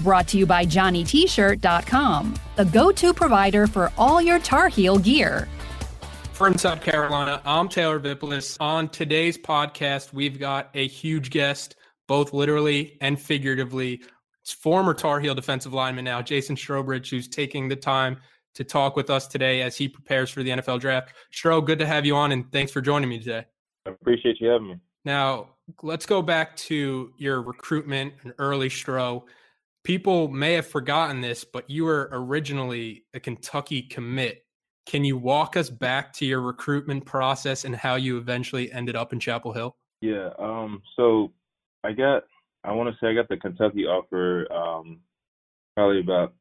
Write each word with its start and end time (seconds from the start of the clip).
Brought 0.00 0.28
to 0.28 0.38
you 0.38 0.46
by 0.46 0.64
JohnnyT-shirt.com, 0.64 2.34
the 2.56 2.64
go-to 2.64 3.12
provider 3.12 3.66
for 3.66 3.92
all 3.98 4.22
your 4.22 4.38
Tar 4.38 4.68
Heel 4.68 4.96
gear. 4.96 5.46
From 6.32 6.56
South 6.56 6.80
Carolina, 6.80 7.42
I'm 7.44 7.68
Taylor 7.68 7.98
Vippolis. 7.98 8.56
On 8.60 8.88
today's 8.88 9.36
podcast, 9.36 10.14
we've 10.14 10.38
got 10.38 10.70
a 10.72 10.88
huge 10.88 11.28
guest, 11.28 11.76
both 12.08 12.32
literally 12.32 12.96
and 13.02 13.20
figuratively. 13.20 14.00
It's 14.40 14.52
former 14.52 14.94
Tar 14.94 15.20
Heel 15.20 15.34
defensive 15.34 15.74
lineman 15.74 16.06
now, 16.06 16.22
Jason 16.22 16.56
Strowbridge, 16.56 17.10
who's 17.10 17.28
taking 17.28 17.68
the 17.68 17.76
time 17.76 18.16
to 18.54 18.64
talk 18.64 18.96
with 18.96 19.10
us 19.10 19.26
today 19.26 19.60
as 19.60 19.76
he 19.76 19.86
prepares 19.86 20.30
for 20.30 20.42
the 20.42 20.48
NFL 20.48 20.80
draft. 20.80 21.12
Stro, 21.30 21.62
good 21.62 21.78
to 21.78 21.86
have 21.86 22.06
you 22.06 22.16
on, 22.16 22.32
and 22.32 22.50
thanks 22.52 22.72
for 22.72 22.80
joining 22.80 23.10
me 23.10 23.18
today. 23.18 23.44
I 23.84 23.90
appreciate 23.90 24.40
you 24.40 24.48
having 24.48 24.68
me. 24.68 24.76
Now, 25.04 25.50
let's 25.82 26.06
go 26.06 26.22
back 26.22 26.56
to 26.56 27.12
your 27.18 27.42
recruitment 27.42 28.14
and 28.22 28.32
early 28.38 28.70
Stro 28.70 29.24
people 29.84 30.28
may 30.28 30.54
have 30.54 30.66
forgotten 30.66 31.20
this, 31.20 31.44
but 31.44 31.68
you 31.68 31.84
were 31.84 32.08
originally 32.12 33.04
a 33.14 33.20
Kentucky 33.20 33.82
commit. 33.82 34.44
Can 34.86 35.04
you 35.04 35.16
walk 35.16 35.56
us 35.56 35.70
back 35.70 36.12
to 36.14 36.26
your 36.26 36.40
recruitment 36.40 37.04
process 37.04 37.64
and 37.64 37.76
how 37.76 37.94
you 37.94 38.18
eventually 38.18 38.72
ended 38.72 38.96
up 38.96 39.12
in 39.12 39.20
Chapel 39.20 39.52
Hill? 39.52 39.76
Yeah. 40.00 40.30
Um. 40.38 40.82
So 40.96 41.32
I 41.84 41.92
got. 41.92 42.24
I 42.64 42.72
want 42.72 42.90
to 42.90 42.96
say 43.00 43.10
I 43.10 43.14
got 43.14 43.28
the 43.28 43.36
Kentucky 43.36 43.86
offer. 43.86 44.50
Um. 44.52 45.00
Probably 45.76 46.00
about 46.00 46.34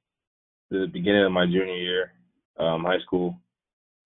the 0.71 0.87
beginning 0.91 1.23
of 1.23 1.31
my 1.31 1.45
junior 1.45 1.75
year, 1.75 2.11
um, 2.57 2.83
high 2.83 2.99
school. 2.99 3.39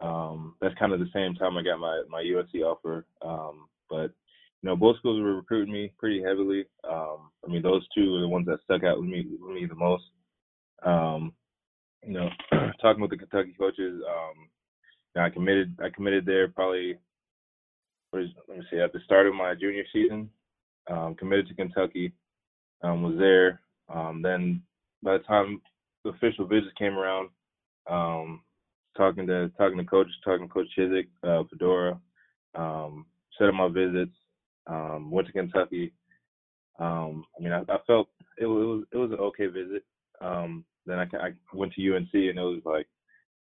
Um. 0.01 0.55
That's 0.61 0.77
kind 0.77 0.93
of 0.93 0.99
the 0.99 1.09
same 1.13 1.35
time 1.35 1.57
I 1.57 1.63
got 1.63 1.79
my 1.79 2.03
my 2.09 2.21
USC 2.23 2.61
offer. 2.63 3.05
Um. 3.21 3.67
But 3.89 4.11
you 4.63 4.69
know, 4.69 4.77
both 4.77 4.97
schools 4.97 5.21
were 5.21 5.35
recruiting 5.35 5.73
me 5.73 5.91
pretty 5.99 6.23
heavily. 6.23 6.65
Um, 6.89 7.29
I 7.45 7.51
mean, 7.51 7.61
those 7.61 7.85
two 7.93 8.15
are 8.15 8.21
the 8.21 8.27
ones 8.27 8.45
that 8.47 8.59
stuck 8.63 8.83
out 8.85 8.97
with 8.97 9.09
me 9.09 9.25
with 9.41 9.53
me 9.53 9.65
the 9.65 9.75
most. 9.75 10.05
Um, 10.83 11.33
you 12.05 12.13
know, 12.13 12.29
talking 12.81 13.01
with 13.01 13.11
the 13.11 13.17
Kentucky 13.17 13.53
coaches, 13.59 14.01
um, 14.07 14.47
you 15.13 15.21
know, 15.21 15.25
I 15.25 15.29
committed. 15.29 15.77
I 15.83 15.89
committed 15.89 16.25
there 16.25 16.47
probably. 16.47 16.97
Let 18.13 18.23
me 18.47 18.63
see. 18.71 18.79
At 18.79 18.93
the 18.93 18.99
start 19.03 19.27
of 19.27 19.35
my 19.35 19.53
junior 19.53 19.83
season, 19.91 20.29
um, 20.89 21.15
committed 21.15 21.47
to 21.47 21.55
Kentucky. 21.55 22.13
Um, 22.83 23.01
was 23.01 23.17
there. 23.17 23.61
Um, 23.93 24.21
then 24.21 24.61
by 25.01 25.17
the 25.17 25.23
time 25.23 25.61
the 26.03 26.11
official 26.11 26.45
visits 26.45 26.73
came 26.77 26.97
around, 26.97 27.29
um, 27.89 28.41
talking 28.95 29.27
to 29.27 29.49
talking 29.57 29.77
to 29.77 29.83
coaches, 29.83 30.13
talking 30.23 30.47
to 30.47 30.53
Coach 30.53 30.67
Chizik, 30.77 31.07
uh, 31.23 31.43
Fedora, 31.49 31.99
um, 32.55 33.05
set 33.37 33.47
up 33.47 33.55
my 33.55 33.67
visits, 33.67 34.13
um, 34.67 35.11
went 35.11 35.27
to 35.27 35.33
Kentucky. 35.33 35.93
Um, 36.79 37.25
I 37.37 37.43
mean, 37.43 37.53
I, 37.53 37.61
I 37.61 37.77
felt 37.85 38.09
it 38.37 38.45
was 38.45 38.85
it 38.91 38.97
was 38.97 39.11
an 39.11 39.19
okay 39.19 39.47
visit. 39.47 39.83
Um, 40.21 40.65
then 40.85 40.99
I, 40.99 41.03
I 41.17 41.29
went 41.53 41.73
to 41.73 41.95
UNC 41.95 42.09
and 42.13 42.39
it 42.39 42.41
was 42.41 42.61
like 42.65 42.87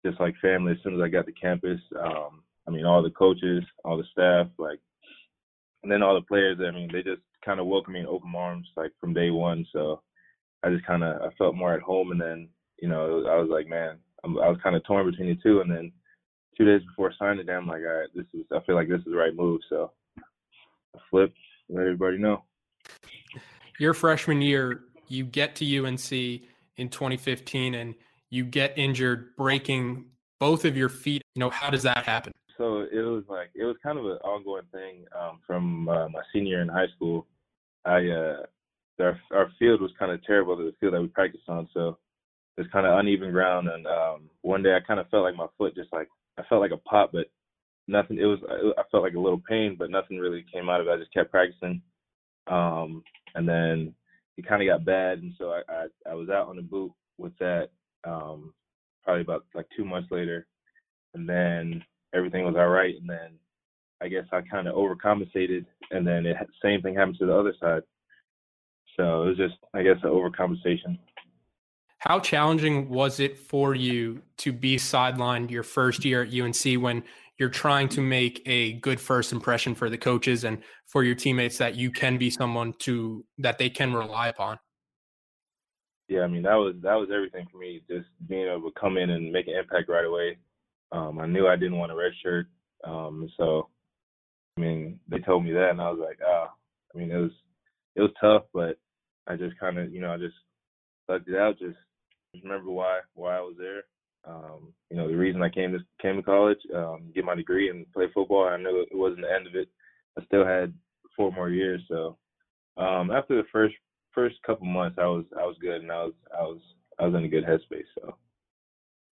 just 0.06 0.20
like 0.20 0.36
family 0.42 0.74
as 0.74 0.78
soon 0.84 0.96
as 0.96 1.02
I 1.02 1.10
got 1.10 1.26
to 1.26 1.32
campus. 1.32 1.80
Um, 2.00 2.44
I 2.68 2.72
mean, 2.72 2.86
all 2.86 3.02
the 3.02 3.10
coaches, 3.10 3.64
all 3.84 3.98
the 3.98 4.04
staff, 4.12 4.48
like, 4.58 4.80
and 5.84 5.92
then 5.92 6.04
all 6.04 6.16
the 6.16 6.22
players. 6.22 6.58
I 6.60 6.72
mean, 6.72 6.90
they 6.92 7.02
just 7.02 7.22
kind 7.44 7.60
of 7.60 7.68
welcomed 7.68 7.94
me 7.94 8.02
in 8.02 8.08
open 8.08 8.34
arms 8.36 8.67
like 8.76 8.92
from 9.00 9.14
day 9.14 9.30
one. 9.30 9.66
So 9.72 10.02
I 10.64 10.70
just 10.70 10.86
kind 10.86 11.04
of 11.04 11.22
I 11.22 11.34
felt 11.38 11.56
more 11.56 11.73
at 11.73 11.82
home. 11.82 12.12
And 12.12 12.22
then 12.22 12.50
you 12.82 12.90
know 12.90 13.26
I 13.30 13.36
was 13.38 13.50
like, 13.50 13.67
man, 13.67 13.98
I'm, 14.23 14.38
I 14.40 14.50
was 14.50 14.58
kind 14.62 14.76
of 14.76 14.84
torn 14.84 15.10
between 15.10 15.30
the 15.30 15.42
two. 15.42 15.62
And 15.62 15.72
then 15.72 15.92
two 16.58 16.66
days 16.66 16.86
before 16.88 17.14
signing 17.17 17.50
I'm 17.50 17.67
like, 17.67 17.82
all 17.82 18.00
right, 18.00 18.10
this 18.16 18.26
is 18.34 18.46
I 18.52 18.60
feel 18.66 18.76
like 18.76 18.90
this 18.90 19.00
is 19.00 19.12
the 19.12 19.16
right 19.16 19.36
move. 19.36 19.62
So 19.70 19.92
flip, 21.10 21.34
let 21.70 21.82
everybody 21.82 22.18
know. 22.18 22.44
Your 23.80 23.94
freshman 23.94 24.42
year, 24.42 24.86
you 25.08 25.24
get 25.24 25.56
to 25.58 25.86
UNC 25.86 26.12
in 26.12 26.90
2015 26.90 27.76
and 27.76 27.96
you 28.30 28.44
get 28.44 28.78
injured 28.78 29.36
breaking 29.36 30.06
both 30.40 30.66
of 30.66 30.76
your 30.76 30.90
feet. 30.90 31.22
You 31.36 31.40
know, 31.42 31.50
how 31.50 31.70
does 31.70 31.84
that 31.84 32.04
happen? 32.06 32.34
So 32.58 32.88
it 32.92 33.02
was 33.02 33.24
like 33.30 33.50
it 33.54 33.64
was 33.64 33.76
kind 33.84 34.00
of 34.00 34.06
an 34.06 34.18
ongoing 34.24 34.64
thing 34.72 35.06
um, 35.18 35.40
from 35.46 35.88
uh, 35.88 36.10
my 36.10 36.22
senior 36.34 36.54
year 36.54 36.62
in 36.62 36.70
high 36.70 36.88
school. 36.96 37.28
I 37.86 38.08
uh, 38.08 38.44
our 39.00 39.20
our 39.32 39.52
field 39.60 39.82
was 39.82 39.92
kind 40.00 40.12
of 40.12 40.24
terrible, 40.26 40.58
the 40.58 40.74
field 40.80 40.94
that 40.94 41.02
we 41.02 41.08
practiced 41.08 41.48
on. 41.48 41.70
So 41.74 41.98
it's 42.58 42.72
kind 42.72 42.88
of 42.88 42.98
uneven 42.98 43.32
ground, 43.32 43.68
and 43.68 43.86
um, 43.86 44.30
one 44.42 44.64
day 44.64 44.76
I 44.76 44.80
kind 44.80 45.00
of 45.00 45.08
felt 45.10 45.24
like 45.24 45.36
my 45.36 45.46
foot 45.58 45.76
just 45.76 45.94
like 45.94 46.08
I 46.40 46.44
felt 46.50 46.62
like 46.62 46.72
a 46.72 46.78
pop, 46.78 47.12
but 47.14 47.28
nothing. 47.87 48.17
It 48.20 48.25
was 48.25 48.39
I 48.77 48.83
felt 48.92 49.03
like 49.03 49.15
a 49.15 49.20
little 49.20 49.42
pain, 49.48 49.75
but 49.77 49.89
nothing 49.89 50.17
really 50.17 50.45
came 50.52 50.70
out 50.70 50.81
of 50.81 50.87
it. 50.87 50.92
I 50.92 50.98
just 50.98 51.14
kept 51.14 51.31
practicing, 51.31 51.81
um, 52.48 53.03
and 53.36 53.48
then 53.48 53.93
it 54.37 54.48
kind 54.48 54.61
of 54.61 54.67
got 54.67 54.86
bad, 54.86 55.20
and 55.20 55.33
so 55.37 55.52
I, 55.52 55.61
I, 55.70 56.11
I 56.11 56.14
was 56.14 56.30
out 56.30 56.48
on 56.48 56.58
the 56.58 56.61
boot 56.61 56.92
with 57.17 57.37
that. 57.39 57.70
Um, 58.03 58.53
probably 59.03 59.21
about 59.21 59.45
like 59.55 59.67
two 59.75 59.86
months 59.86 60.11
later, 60.11 60.45
and 61.14 61.27
then 61.27 61.83
everything 62.14 62.45
was 62.45 62.55
all 62.55 62.67
right, 62.67 62.95
and 62.99 63.09
then 63.09 63.39
I 64.02 64.08
guess 64.08 64.25
I 64.31 64.42
kind 64.42 64.67
of 64.67 64.75
overcompensated, 64.75 65.65
and 65.92 66.05
then 66.05 66.25
it 66.25 66.37
same 66.64 66.81
thing 66.81 66.95
happened 66.95 67.17
to 67.19 67.25
the 67.25 67.36
other 67.36 67.54
side. 67.59 67.83
So 68.95 69.23
it 69.23 69.27
was 69.27 69.37
just 69.37 69.55
I 69.73 69.83
guess 69.83 69.98
an 70.04 70.09
overcompensation. 70.09 70.98
How 71.99 72.19
challenging 72.19 72.89
was 72.89 73.19
it 73.19 73.37
for 73.37 73.73
you 73.73 74.21
to 74.37 74.54
be 74.54 74.77
sidelined 74.77 75.49
your 75.49 75.64
first 75.64 76.05
year 76.05 76.21
at 76.21 76.33
UNC 76.33 76.81
when 76.81 77.04
you're 77.37 77.49
trying 77.49 77.87
to 77.89 78.02
make 78.02 78.42
a 78.45 78.73
good 78.73 78.99
first 78.99 79.31
impression 79.31 79.75
for 79.75 79.89
the 79.89 79.98
coaches 79.98 80.43
and 80.43 80.59
for 80.87 81.03
your 81.03 81.15
teammates 81.15 81.58
that 81.58 81.75
you 81.75 81.92
can 81.92 82.17
be 82.17 82.30
someone 82.30 82.73
to 82.80 83.23
that 83.37 83.58
they 83.58 83.70
can 83.70 83.93
rely 83.93 84.27
upon. 84.27 84.58
Yeah, 86.08 86.21
I 86.21 86.27
mean 86.27 86.43
that 86.43 86.55
was 86.55 86.75
that 86.83 86.95
was 86.95 87.09
everything 87.14 87.48
for 87.52 87.58
me. 87.58 87.81
Just 87.89 88.08
being 88.27 88.48
able 88.48 88.71
to 88.71 88.80
come 88.80 88.98
in 88.98 89.09
and 89.09 89.31
make 89.31 89.48
an 89.48 89.55
impact 89.55 89.89
right 89.89 90.05
away. 90.05 90.37
Um, 90.92 91.20
I 91.20 91.25
knew 91.25 91.48
I 91.48 91.58
didn't 91.58 91.77
want 91.77 91.92
a 91.92 91.95
red 91.95 92.14
shirt, 92.23 92.48
um, 92.86 93.30
so 93.37 93.69
I 94.58 94.61
mean 94.61 94.99
they 95.09 95.19
told 95.19 95.43
me 95.43 95.52
that, 95.52 95.71
and 95.71 95.81
I 95.81 95.89
was 95.89 95.99
like, 95.99 96.19
ah. 96.25 96.49
I 96.93 96.98
mean 96.98 97.11
it 97.11 97.17
was 97.17 97.31
it 97.95 98.02
was 98.02 98.11
tough, 98.21 98.43
but 98.54 98.77
I 99.27 99.36
just 99.36 99.59
kind 99.59 99.77
of 99.77 99.93
you 99.93 99.99
know 99.99 100.14
I 100.14 100.17
just 100.17 100.36
stuck 101.04 101.23
it 101.27 101.36
out. 101.36 101.59
Just 101.59 101.77
remember 102.42 102.71
why 102.71 102.99
why 103.14 103.37
I 103.37 103.42
was 103.42 103.55
there, 103.59 103.83
um, 104.27 104.73
you 104.89 104.98
know, 104.98 105.08
the 105.08 105.15
reason 105.15 105.42
I 105.42 105.49
came 105.49 105.71
to 105.71 105.80
came 106.02 106.17
to 106.17 106.23
college, 106.23 106.60
um, 106.76 107.11
get 107.15 107.26
my 107.26 107.36
degree 107.36 107.70
and 107.70 107.92
play 107.93 108.08
football. 108.14 108.48
I 108.48 108.58
knew 108.58 108.82
it 108.82 108.95
wasn't 108.95 109.21
the 109.21 109.33
end 109.33 109.48
of 109.48 109.55
it. 109.55 109.70
I 110.17 110.26
still 110.26 110.45
had 110.45 110.73
four 111.15 111.32
more 111.32 111.49
years. 111.49 111.82
So 111.88 112.17
um, 112.77 113.11
after 113.11 113.36
the 113.36 113.48
first 113.52 113.76
first 114.14 114.36
couple 114.45 114.67
months, 114.67 114.98
I 114.99 115.05
was 115.05 115.26
I 115.39 115.45
was 115.45 115.55
good 115.61 115.82
and 115.82 115.92
I 115.92 116.04
was 116.04 116.14
I 116.37 116.42
was 116.42 116.60
I 116.99 117.05
was 117.05 117.16
in 117.16 117.26
a 117.26 117.30
good 117.30 117.45
headspace. 117.45 117.86
So 117.99 118.16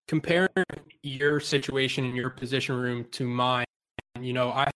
comparing 0.08 0.48
your 1.02 1.40
situation 1.40 2.04
in 2.04 2.14
your 2.14 2.30
position 2.30 2.76
room 2.76 3.06
to 3.12 3.26
mine, 3.26 3.66
you 4.20 4.32
know, 4.32 4.50
I 4.50 4.70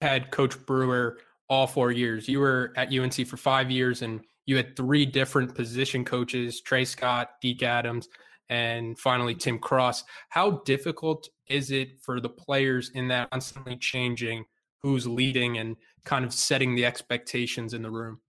had 0.00 0.30
Coach 0.30 0.58
Brewer 0.66 1.18
all 1.48 1.66
four 1.66 1.90
years. 1.90 2.28
You 2.28 2.40
were 2.40 2.72
at 2.76 2.92
UNC 2.92 3.26
for 3.26 3.36
five 3.36 3.70
years, 3.70 4.02
and 4.02 4.20
you 4.46 4.56
had 4.56 4.76
three 4.76 5.04
different 5.04 5.54
position 5.54 6.04
coaches: 6.04 6.60
Trey 6.60 6.84
Scott, 6.84 7.30
Deke 7.40 7.64
Adams 7.64 8.08
and 8.50 8.98
finally 8.98 9.34
Tim 9.34 9.58
Cross. 9.58 10.04
How 10.28 10.62
difficult 10.64 11.28
is 11.48 11.70
it 11.70 12.00
for 12.02 12.20
the 12.20 12.28
players 12.28 12.90
in 12.94 13.08
that 13.08 13.30
constantly 13.30 13.76
changing 13.76 14.44
who's 14.82 15.06
leading 15.06 15.58
and 15.58 15.76
kind 16.04 16.24
of 16.24 16.34
setting 16.34 16.74
the 16.74 16.84
expectations 16.84 17.72
in 17.72 17.82
the 17.82 17.90
room? 17.90 18.20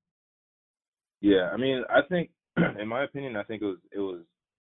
Yeah, 1.20 1.50
I 1.52 1.58
mean, 1.58 1.84
I 1.90 2.02
think, 2.08 2.30
in 2.80 2.88
my 2.88 3.04
opinion, 3.04 3.36
I 3.36 3.44
think 3.44 3.62
it 3.62 3.66
was 3.66 3.78
it 3.92 4.00
was 4.00 4.22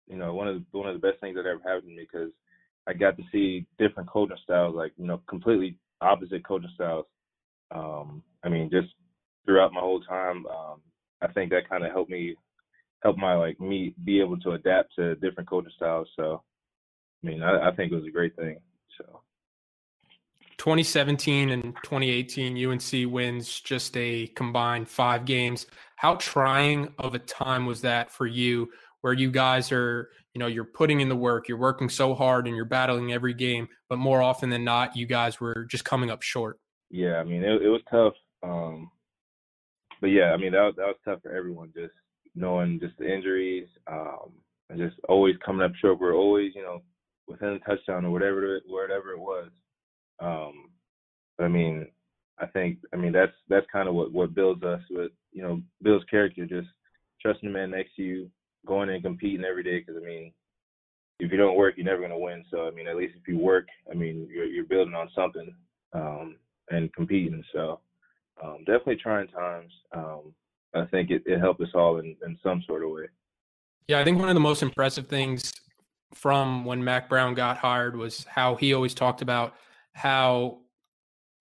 you 0.07 0.17
know 0.17 0.33
one 0.33 0.47
of 0.47 0.55
the, 0.55 0.77
one 0.77 0.87
of 0.87 0.93
the 0.93 1.07
best 1.07 1.19
things 1.21 1.35
that 1.35 1.45
ever 1.45 1.61
happened 1.65 1.89
to 1.89 1.95
me 1.95 2.07
because 2.11 2.31
I 2.87 2.93
got 2.93 3.17
to 3.17 3.23
see 3.31 3.65
different 3.79 4.09
coaching 4.09 4.37
styles, 4.43 4.75
like 4.75 4.91
you 4.97 5.05
know, 5.05 5.21
completely 5.27 5.77
opposite 6.01 6.45
coaching 6.45 6.69
styles. 6.75 7.05
Um, 7.71 8.21
I 8.43 8.49
mean, 8.49 8.69
just 8.69 8.87
throughout 9.45 9.73
my 9.73 9.79
whole 9.79 10.01
time, 10.01 10.45
um, 10.47 10.81
I 11.21 11.27
think 11.27 11.49
that 11.51 11.69
kind 11.69 11.85
of 11.85 11.91
helped 11.91 12.11
me 12.11 12.35
help 13.03 13.17
my 13.17 13.35
like 13.35 13.59
me 13.59 13.93
be 14.03 14.19
able 14.19 14.37
to 14.39 14.51
adapt 14.51 14.95
to 14.95 15.15
different 15.15 15.49
coaching 15.49 15.71
styles. 15.75 16.07
So, 16.15 16.41
I 17.23 17.27
mean, 17.27 17.43
I, 17.43 17.69
I 17.69 17.75
think 17.75 17.91
it 17.91 17.95
was 17.95 18.05
a 18.05 18.11
great 18.11 18.35
thing. 18.35 18.57
So. 18.97 19.21
2017 20.57 21.49
and 21.49 21.63
2018, 21.83 22.65
UNC 22.65 23.13
wins 23.13 23.59
just 23.59 23.95
a 23.97 24.27
combined 24.35 24.89
five 24.89 25.25
games. 25.25 25.67
How 25.97 26.15
trying 26.15 26.93
of 26.97 27.13
a 27.13 27.19
time 27.19 27.65
was 27.65 27.81
that 27.81 28.11
for 28.11 28.25
you, 28.25 28.69
where 29.01 29.13
you 29.13 29.29
guys 29.29 29.71
are, 29.71 30.09
you 30.33 30.39
know, 30.39 30.47
you're 30.47 30.63
putting 30.63 31.01
in 31.01 31.09
the 31.09 31.15
work, 31.15 31.47
you're 31.47 31.57
working 31.57 31.89
so 31.89 32.15
hard 32.15 32.47
and 32.47 32.55
you're 32.55 32.65
battling 32.65 33.13
every 33.13 33.33
game, 33.33 33.67
but 33.89 33.99
more 33.99 34.21
often 34.21 34.49
than 34.49 34.63
not, 34.63 34.95
you 34.95 35.05
guys 35.05 35.39
were 35.39 35.65
just 35.65 35.85
coming 35.85 36.09
up 36.09 36.21
short. 36.23 36.59
Yeah, 36.89 37.17
I 37.17 37.23
mean, 37.23 37.43
it, 37.43 37.61
it 37.61 37.69
was 37.69 37.81
tough. 37.89 38.13
Um, 38.41 38.89
but 40.01 40.07
yeah, 40.07 40.31
I 40.33 40.37
mean, 40.37 40.53
that 40.53 40.61
was, 40.61 40.73
that 40.77 40.87
was 40.87 40.95
tough 41.05 41.21
for 41.21 41.31
everyone, 41.35 41.71
just 41.75 41.93
knowing 42.35 42.79
just 42.79 42.97
the 42.97 43.11
injuries, 43.11 43.67
um, 43.87 44.31
and 44.69 44.79
just 44.79 44.95
always 45.07 45.35
coming 45.45 45.65
up 45.65 45.73
short. 45.75 45.99
We're 45.99 46.15
always, 46.15 46.53
you 46.55 46.61
know, 46.61 46.81
within 47.27 47.49
a 47.49 47.59
touchdown 47.59 48.05
or 48.05 48.11
whatever, 48.11 48.59
whatever 48.67 49.11
it 49.11 49.19
was. 49.19 49.49
Um, 50.19 50.69
but 51.37 51.45
I 51.45 51.47
mean, 51.47 51.87
I 52.39 52.45
think, 52.47 52.79
I 52.93 52.97
mean, 52.97 53.11
that's 53.11 53.33
that's 53.49 53.65
kind 53.71 53.87
of 53.87 53.95
what 53.95 54.11
what 54.11 54.35
builds 54.35 54.63
us 54.63 54.81
with, 54.89 55.11
you 55.31 55.41
know, 55.41 55.61
builds 55.81 56.05
character. 56.05 56.45
Just 56.45 56.67
trusting 57.21 57.47
the 57.49 57.53
man 57.53 57.71
next 57.71 57.95
to 57.95 58.03
you, 58.03 58.29
going 58.65 58.89
and 58.89 59.03
competing 59.03 59.45
every 59.45 59.63
day. 59.63 59.79
Because 59.79 60.01
I 60.01 60.05
mean, 60.05 60.31
if 61.19 61.31
you 61.31 61.37
don't 61.37 61.57
work, 61.57 61.75
you're 61.77 61.85
never 61.85 62.01
gonna 62.01 62.19
win. 62.19 62.43
So 62.51 62.67
I 62.67 62.71
mean, 62.71 62.87
at 62.87 62.97
least 62.97 63.15
if 63.19 63.27
you 63.27 63.37
work, 63.37 63.67
I 63.89 63.93
mean, 63.93 64.27
you're 64.31 64.45
you're 64.45 64.65
building 64.65 64.95
on 64.95 65.09
something 65.15 65.53
um, 65.93 66.35
and 66.69 66.93
competing. 66.93 67.43
So 67.53 67.79
um, 68.43 68.59
definitely 68.59 68.97
trying 68.97 69.27
times. 69.27 69.71
Um, 69.93 70.33
I 70.75 70.85
think 70.85 71.09
it, 71.09 71.23
it 71.25 71.39
helped 71.39 71.61
us 71.61 71.69
all 71.73 71.97
in, 71.99 72.15
in 72.25 72.37
some 72.43 72.61
sort 72.67 72.83
of 72.83 72.91
way. 72.91 73.05
Yeah, 73.87 73.99
I 73.99 74.03
think 74.03 74.19
one 74.19 74.29
of 74.29 74.35
the 74.35 74.41
most 74.41 74.61
impressive 74.61 75.07
things 75.07 75.53
from 76.13 76.65
when 76.65 76.83
Mack 76.83 77.09
Brown 77.09 77.33
got 77.33 77.57
hired 77.57 77.95
was 77.95 78.25
how 78.25 78.55
he 78.55 78.73
always 78.73 78.93
talked 78.93 79.21
about 79.21 79.55
how 79.93 80.59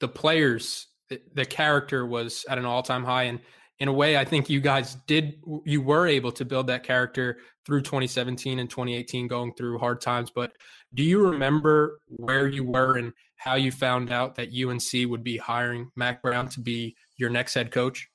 the 0.00 0.08
players, 0.08 0.88
the, 1.08 1.20
the 1.34 1.44
character 1.44 2.06
was 2.06 2.44
at 2.48 2.58
an 2.58 2.64
all 2.64 2.82
time 2.82 3.04
high. 3.04 3.25
And 3.25 3.40
in 3.78 3.88
a 3.88 3.92
way, 3.92 4.16
I 4.16 4.25
think 4.25 4.48
you 4.48 4.60
guys 4.60 4.96
did, 5.06 5.40
you 5.64 5.81
were 5.81 6.06
able 6.06 6.32
to 6.32 6.44
build 6.44 6.66
that 6.69 6.84
character 6.84 7.38
through 7.66 7.82
2017 7.82 8.58
and 8.58 8.70
2018, 8.70 9.26
going 9.26 9.54
through 9.54 9.78
hard 9.78 10.00
times. 10.00 10.31
But 10.31 10.52
do 10.92 11.02
you 11.02 11.26
remember 11.26 11.98
where 12.06 12.46
you 12.46 12.64
were 12.64 12.98
and 12.98 13.12
how 13.36 13.54
you 13.56 13.72
found 13.72 14.12
out 14.12 14.36
that 14.36 14.50
UNC 14.54 15.10
would 15.10 15.25
be 15.25 15.36
hiring 15.36 15.90
Mack 15.96 16.22
Brown 16.22 16.48
to 16.50 16.60
be 16.60 16.94
your 17.16 17.31
next 17.31 17.54
head 17.54 17.70
coach? 17.70 18.08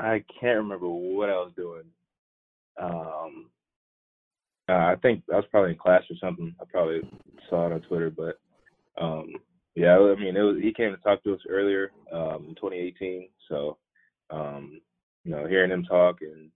I 0.00 0.24
can't 0.40 0.58
remember 0.58 0.88
what 0.88 1.28
I 1.28 1.34
was 1.34 1.52
doing. 1.56 1.84
Um, 2.80 3.50
uh, 4.68 4.72
I 4.72 4.96
think 5.00 5.22
I 5.32 5.36
was 5.36 5.46
probably 5.50 5.72
in 5.72 5.78
class 5.78 6.02
or 6.10 6.16
something. 6.20 6.54
I 6.60 6.64
probably 6.70 7.00
saw 7.48 7.66
it 7.66 7.72
on 7.72 7.80
Twitter, 7.82 8.10
but 8.10 8.38
um, 9.00 9.32
yeah, 9.74 9.96
I 9.96 10.14
mean, 10.16 10.36
it 10.36 10.40
was, 10.40 10.56
he 10.60 10.72
came 10.72 10.90
to 10.90 10.96
talk 10.98 11.22
to 11.24 11.34
us 11.34 11.40
earlier 11.48 11.92
um, 12.12 12.46
in 12.48 12.54
2018. 12.56 13.28
So, 13.48 13.78
um, 14.30 14.80
you 15.24 15.30
know, 15.30 15.46
hearing 15.46 15.70
him 15.70 15.84
talk 15.84 16.18
and 16.20 16.50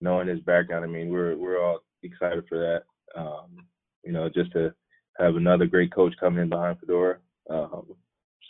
knowing 0.00 0.28
his 0.28 0.40
background, 0.40 0.84
I 0.84 0.88
mean, 0.88 1.08
we're 1.08 1.36
we're 1.36 1.62
all 1.62 1.80
excited 2.02 2.44
for 2.48 2.58
that. 2.58 3.20
Um, 3.20 3.66
you 4.04 4.12
know, 4.12 4.28
just 4.28 4.52
to 4.52 4.72
have 5.18 5.36
another 5.36 5.66
great 5.66 5.92
coach 5.92 6.14
coming 6.20 6.42
in 6.42 6.48
behind 6.48 6.78
Fedora. 6.78 7.18
Um, 7.50 7.86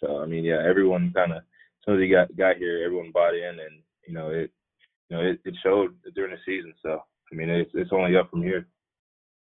so, 0.00 0.18
I 0.18 0.26
mean, 0.26 0.44
yeah, 0.44 0.62
everyone 0.64 1.12
kind 1.14 1.32
of 1.32 1.38
as 1.38 1.42
soon 1.84 1.96
as 1.96 2.02
he 2.02 2.08
got 2.08 2.36
got 2.36 2.56
here, 2.56 2.82
everyone 2.84 3.10
bought 3.12 3.34
in, 3.34 3.58
and 3.58 3.82
you 4.08 4.14
know, 4.14 4.30
it 4.30 4.50
you 5.08 5.16
know 5.16 5.22
it, 5.22 5.38
it 5.44 5.54
showed 5.62 5.94
during 6.14 6.32
the 6.32 6.38
season. 6.44 6.72
So, 6.82 7.00
I 7.30 7.34
mean, 7.34 7.50
it's 7.50 7.70
it's 7.74 7.92
only 7.92 8.16
up 8.16 8.30
from 8.30 8.42
here. 8.42 8.66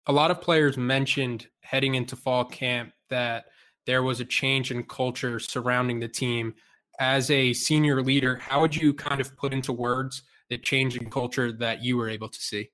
A 0.06 0.12
lot 0.12 0.30
of 0.30 0.40
players 0.40 0.76
mentioned 0.76 1.48
heading 1.60 1.94
into 1.94 2.16
fall 2.16 2.44
camp 2.44 2.92
that 3.10 3.46
there 3.86 4.02
was 4.02 4.20
a 4.20 4.24
change 4.24 4.70
in 4.70 4.84
culture 4.84 5.38
surrounding 5.38 6.00
the 6.00 6.08
team. 6.08 6.54
As 7.00 7.30
a 7.30 7.52
senior 7.52 8.02
leader, 8.02 8.36
how 8.36 8.60
would 8.60 8.76
you 8.76 8.94
kind 8.94 9.20
of 9.20 9.36
put 9.36 9.52
into 9.52 9.72
words 9.72 10.22
the 10.50 10.58
change 10.58 10.96
in 10.96 11.10
culture 11.10 11.50
that 11.50 11.82
you 11.82 11.96
were 11.96 12.08
able 12.08 12.28
to 12.28 12.38
see? 12.38 12.70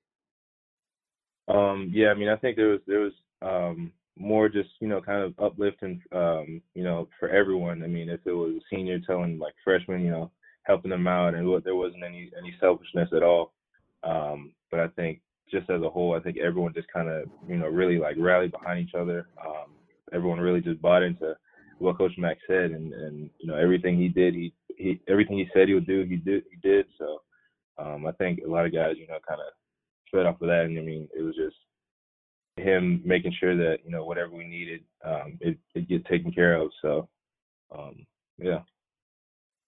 Um, 1.47 1.89
yeah, 1.93 2.09
I 2.09 2.13
mean, 2.13 2.29
I 2.29 2.35
think 2.35 2.57
there 2.57 2.67
was 2.67 2.81
there 2.85 2.99
was 2.99 3.13
um, 3.41 3.91
more 4.17 4.49
just 4.49 4.69
you 4.81 4.87
know 4.87 5.01
kind 5.01 5.23
of 5.23 5.33
uplifting, 5.39 6.01
um, 6.11 6.61
you 6.75 6.83
know, 6.83 7.07
for 7.19 7.29
everyone. 7.29 7.83
I 7.83 7.87
mean, 7.87 8.09
if 8.09 8.19
it 8.25 8.33
was 8.33 8.53
a 8.57 8.75
senior 8.75 8.99
telling 8.99 9.39
like 9.39 9.53
freshmen, 9.63 10.01
you 10.01 10.11
know, 10.11 10.31
helping 10.63 10.91
them 10.91 11.07
out, 11.07 11.33
and 11.33 11.63
there 11.63 11.75
wasn't 11.75 12.03
any 12.03 12.31
any 12.37 12.55
selfishness 12.59 13.09
at 13.15 13.23
all. 13.23 13.53
Um, 14.03 14.53
but 14.71 14.79
I 14.79 14.87
think 14.89 15.21
just 15.51 15.69
as 15.69 15.81
a 15.81 15.89
whole, 15.89 16.15
I 16.15 16.19
think 16.19 16.37
everyone 16.37 16.73
just 16.73 16.91
kind 16.91 17.09
of 17.09 17.25
you 17.47 17.57
know 17.57 17.67
really 17.67 17.97
like 17.97 18.15
rallied 18.17 18.51
behind 18.51 18.79
each 18.79 18.95
other. 18.95 19.27
Um, 19.45 19.73
everyone 20.13 20.39
really 20.39 20.61
just 20.61 20.81
bought 20.81 21.03
into 21.03 21.35
what 21.79 21.97
Coach 21.97 22.13
Mack 22.17 22.37
said, 22.47 22.71
and 22.71 22.93
and 22.93 23.29
you 23.39 23.47
know 23.47 23.55
everything 23.55 23.97
he 23.97 24.09
did, 24.09 24.33
he 24.33 24.53
he 24.77 25.01
everything 25.07 25.37
he 25.37 25.49
said 25.53 25.67
he 25.67 25.73
would 25.73 25.87
do, 25.87 26.03
he 26.03 26.17
did 26.17 26.43
he 26.51 26.57
did. 26.67 26.85
So 26.97 27.21
um, 27.77 28.05
I 28.05 28.11
think 28.13 28.41
a 28.45 28.49
lot 28.49 28.65
of 28.65 28.73
guys, 28.73 28.95
you 28.97 29.07
know, 29.07 29.19
kind 29.27 29.41
of 29.41 29.53
fed 30.11 30.25
off 30.25 30.41
of 30.41 30.47
that, 30.47 30.65
and 30.65 30.77
I 30.77 30.81
mean 30.81 31.07
it 31.17 31.21
was 31.21 31.35
just 31.35 31.55
him 32.57 33.01
making 33.05 33.33
sure 33.39 33.55
that 33.55 33.79
you 33.85 33.91
know 33.91 34.05
whatever 34.05 34.31
we 34.31 34.45
needed, 34.45 34.81
um, 35.03 35.37
it 35.41 35.57
it 35.75 35.87
get 35.87 36.05
taken 36.05 36.31
care 36.31 36.55
of. 36.55 36.69
So 36.81 37.09
um, 37.75 38.05
yeah. 38.37 38.59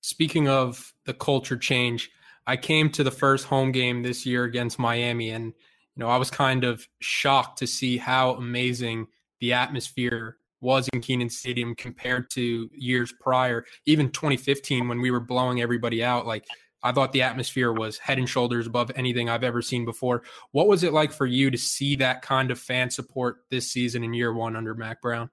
Speaking 0.02 0.48
of 0.48 0.94
the 1.06 1.14
culture 1.14 1.58
change, 1.58 2.10
I 2.48 2.58
came 2.58 2.90
to 2.92 3.04
the 3.04 3.12
first 3.12 3.46
home 3.46 3.72
game 3.72 4.04
this 4.04 4.26
year 4.26 4.44
against 4.44 4.80
Miami, 4.80 5.30
and 5.30 5.46
you 5.46 6.00
know 6.00 6.08
I 6.08 6.18
was 6.18 6.32
kind 6.32 6.64
of 6.64 6.88
shocked 7.00 7.60
to 7.60 7.68
see 7.68 7.98
how 7.98 8.34
amazing 8.34 9.08
the 9.40 9.54
atmosphere 9.54 10.38
was 10.60 10.88
in 10.94 11.02
Kenan 11.02 11.30
Stadium 11.30 11.76
compared 11.76 12.30
to 12.32 12.70
years 12.74 13.12
prior, 13.20 13.66
even 13.86 14.10
2015 14.12 14.88
when 14.88 15.02
we 15.02 15.12
were 15.12 15.20
blowing 15.20 15.62
everybody 15.62 16.04
out. 16.04 16.28
Like 16.28 16.46
I 16.84 16.92
thought 16.92 17.12
the 17.12 17.24
atmosphere 17.24 17.72
was 17.72 17.98
head 17.98 18.18
and 18.18 18.30
shoulders 18.30 18.68
above 18.68 18.92
anything 18.96 19.30
I've 19.30 19.44
ever 19.44 19.62
seen 19.62 19.86
before. 19.86 20.24
What 20.52 20.68
was 20.68 20.84
it 20.84 20.94
like 20.94 21.12
for 21.12 21.26
you 21.26 21.52
to 21.52 21.58
see 21.58 21.96
that 21.98 22.22
kind 22.22 22.52
of 22.52 22.60
fan 22.60 22.90
support 22.90 23.38
this 23.50 23.72
season 23.72 24.04
in 24.04 24.14
year 24.14 24.34
one 24.34 24.56
under 24.56 24.74
Mack 24.74 25.02
Brown? 25.02 25.30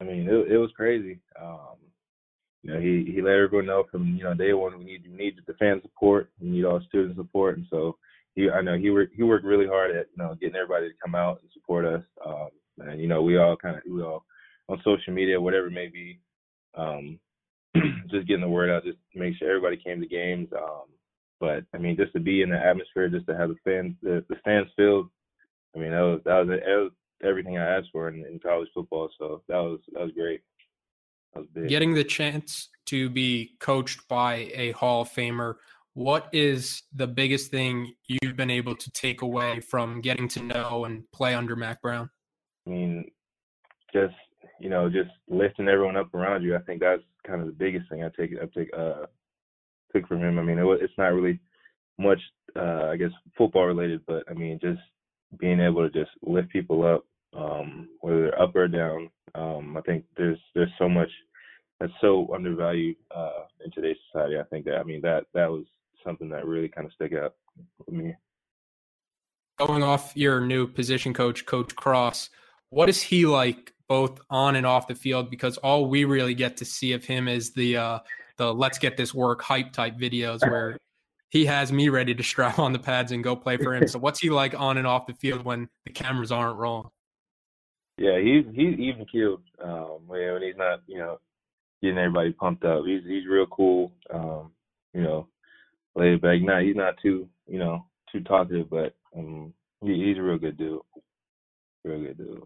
I 0.00 0.04
mean, 0.04 0.28
it, 0.28 0.52
it 0.52 0.58
was 0.58 0.72
crazy. 0.72 1.20
Um, 1.40 1.76
you 2.66 2.74
know, 2.74 2.80
he 2.80 3.12
he 3.12 3.22
let 3.22 3.34
everyone 3.34 3.66
know 3.66 3.84
from 3.90 4.16
you 4.16 4.24
know 4.24 4.34
day 4.34 4.52
one 4.52 4.78
we 4.78 4.84
need 4.84 5.02
we 5.08 5.16
need 5.16 5.34
the 5.46 5.54
fan 5.54 5.80
support, 5.82 6.30
we 6.40 6.48
need 6.48 6.64
all 6.64 6.80
student 6.88 7.16
support, 7.16 7.56
and 7.56 7.66
so 7.70 7.96
he 8.34 8.50
I 8.50 8.60
know 8.60 8.76
he 8.76 8.90
worked 8.90 9.14
he 9.14 9.22
worked 9.22 9.44
really 9.44 9.66
hard 9.66 9.90
at 9.90 10.06
you 10.16 10.22
know 10.22 10.34
getting 10.34 10.56
everybody 10.56 10.88
to 10.88 10.94
come 11.02 11.14
out 11.14 11.40
and 11.42 11.50
support 11.52 11.84
us. 11.84 12.02
Um, 12.24 12.48
and 12.78 13.00
you 13.00 13.08
know 13.08 13.22
we 13.22 13.38
all 13.38 13.56
kind 13.56 13.76
of 13.76 13.82
we 13.88 14.02
all 14.02 14.24
on 14.68 14.80
social 14.84 15.12
media 15.12 15.40
whatever 15.40 15.68
it 15.68 15.72
may 15.72 15.88
be 15.88 16.18
um 16.76 17.18
just 18.10 18.26
getting 18.26 18.42
the 18.42 18.48
word 18.48 18.70
out 18.70 18.84
just 18.84 18.98
make 19.14 19.36
sure 19.36 19.48
everybody 19.48 19.76
came 19.76 20.00
to 20.00 20.06
games 20.06 20.48
um 20.56 20.84
but 21.40 21.64
i 21.74 21.78
mean 21.78 21.96
just 21.96 22.12
to 22.12 22.20
be 22.20 22.42
in 22.42 22.50
the 22.50 22.56
atmosphere 22.56 23.08
just 23.08 23.26
to 23.26 23.36
have 23.36 23.48
the 23.48 23.56
fans 23.64 23.94
the, 24.02 24.24
the 24.28 24.36
stands 24.40 24.70
filled 24.76 25.08
i 25.74 25.78
mean 25.78 25.90
that 25.90 26.00
was 26.00 26.20
that 26.24 26.38
was, 26.40 26.48
that 26.48 26.66
was 26.66 26.92
everything 27.24 27.58
i 27.58 27.78
asked 27.78 27.88
for 27.92 28.08
in, 28.08 28.24
in 28.26 28.38
college 28.38 28.68
football 28.74 29.08
so 29.18 29.42
that 29.48 29.56
was 29.56 29.80
that 29.92 30.02
was 30.02 30.12
great. 30.12 30.42
Getting 31.68 31.94
the 31.94 32.04
chance 32.04 32.68
to 32.86 33.10
be 33.10 33.56
coached 33.58 34.06
by 34.08 34.50
a 34.54 34.70
hall 34.72 35.02
of 35.02 35.10
famer 35.10 35.54
what 35.96 36.28
is 36.30 36.82
the 36.94 37.06
biggest 37.06 37.50
thing 37.50 37.90
you've 38.06 38.36
been 38.36 38.50
able 38.50 38.76
to 38.76 38.90
take 38.90 39.22
away 39.22 39.60
from 39.60 40.02
getting 40.02 40.28
to 40.28 40.42
know 40.42 40.84
and 40.84 41.10
play 41.10 41.34
under 41.34 41.56
Mack 41.56 41.80
Brown? 41.80 42.10
I 42.66 42.70
mean, 42.70 43.10
just 43.94 44.14
you 44.60 44.68
know, 44.68 44.90
just 44.90 45.08
lifting 45.26 45.68
everyone 45.68 45.96
up 45.96 46.14
around 46.14 46.42
you. 46.42 46.54
I 46.54 46.58
think 46.60 46.82
that's 46.82 47.02
kind 47.26 47.40
of 47.40 47.46
the 47.46 47.54
biggest 47.54 47.88
thing 47.88 48.04
I 48.04 48.10
take. 48.14 48.32
I 48.34 48.44
take 48.54 48.68
uh 48.76 49.06
took 49.94 50.06
from 50.06 50.20
him. 50.20 50.38
I 50.38 50.42
mean, 50.42 50.58
it, 50.58 50.66
it's 50.82 50.92
not 50.98 51.14
really 51.14 51.40
much, 51.98 52.20
uh, 52.54 52.90
I 52.90 52.96
guess, 52.96 53.12
football 53.38 53.64
related, 53.64 54.02
but 54.06 54.22
I 54.30 54.34
mean, 54.34 54.58
just 54.60 54.82
being 55.38 55.60
able 55.60 55.88
to 55.88 55.98
just 55.98 56.10
lift 56.20 56.50
people 56.50 56.84
up, 56.84 57.06
um, 57.34 57.88
whether 58.02 58.20
they're 58.20 58.42
up 58.42 58.54
or 58.54 58.68
down. 58.68 59.08
Um, 59.34 59.78
I 59.78 59.80
think 59.80 60.04
there's 60.18 60.38
there's 60.54 60.72
so 60.78 60.90
much 60.90 61.10
that's 61.80 61.92
so 62.00 62.28
undervalued 62.34 62.96
uh, 63.14 63.44
in 63.64 63.70
today's 63.70 63.96
society. 64.10 64.38
I 64.38 64.44
think 64.44 64.64
that 64.66 64.76
I 64.76 64.82
mean 64.82 65.00
that 65.02 65.26
that 65.34 65.50
was 65.50 65.64
something 66.04 66.28
that 66.30 66.46
really 66.46 66.68
kind 66.68 66.86
of 66.86 66.92
stuck 66.92 67.12
out 67.12 67.34
for 67.84 67.90
me. 67.90 68.14
Going 69.58 69.82
off 69.82 70.12
your 70.14 70.40
new 70.40 70.66
position 70.66 71.14
coach, 71.14 71.46
Coach 71.46 71.74
Cross, 71.76 72.30
what 72.70 72.88
is 72.88 73.00
he 73.00 73.26
like 73.26 73.72
both 73.88 74.20
on 74.30 74.56
and 74.56 74.66
off 74.66 74.86
the 74.86 74.94
field? 74.94 75.30
Because 75.30 75.56
all 75.58 75.86
we 75.86 76.04
really 76.04 76.34
get 76.34 76.56
to 76.58 76.64
see 76.64 76.92
of 76.92 77.04
him 77.04 77.28
is 77.28 77.52
the 77.52 77.76
uh, 77.76 77.98
the 78.36 78.52
let's 78.52 78.78
get 78.78 78.96
this 78.96 79.14
work 79.14 79.42
hype 79.42 79.72
type 79.72 79.96
videos 79.96 80.40
where 80.50 80.78
he 81.30 81.44
has 81.46 81.72
me 81.72 81.88
ready 81.88 82.14
to 82.14 82.22
strap 82.22 82.58
on 82.58 82.72
the 82.72 82.78
pads 82.78 83.12
and 83.12 83.24
go 83.24 83.34
play 83.34 83.56
for 83.56 83.74
him. 83.74 83.88
So 83.88 83.98
what's 83.98 84.20
he 84.20 84.30
like 84.30 84.58
on 84.58 84.78
and 84.78 84.86
off 84.86 85.06
the 85.06 85.14
field 85.14 85.44
when 85.44 85.68
the 85.84 85.92
cameras 85.92 86.32
aren't 86.32 86.56
rolling? 86.56 86.88
Yeah, 87.98 88.18
he's 88.20 88.44
he's 88.54 88.78
even 88.78 89.06
keeled 89.10 89.42
um, 89.62 90.00
when 90.06 90.42
he's 90.42 90.56
not, 90.56 90.80
you 90.86 90.98
know, 90.98 91.18
getting 91.82 91.98
everybody 91.98 92.32
pumped 92.32 92.64
up. 92.64 92.84
He's 92.86 93.02
he's 93.06 93.26
real 93.26 93.46
cool. 93.46 93.92
Um, 94.12 94.52
you 94.94 95.02
know, 95.02 95.28
laid 95.94 96.20
back. 96.20 96.40
Not 96.40 96.62
he's 96.62 96.76
not 96.76 96.94
too, 97.02 97.28
you 97.48 97.58
know, 97.58 97.86
too 98.10 98.20
talkative, 98.20 98.70
but 98.70 98.94
um, 99.16 99.52
he, 99.82 100.04
he's 100.04 100.18
a 100.18 100.22
real 100.22 100.38
good 100.38 100.56
dude. 100.56 100.80
Real 101.84 102.00
good 102.00 102.18
dude 102.18 102.42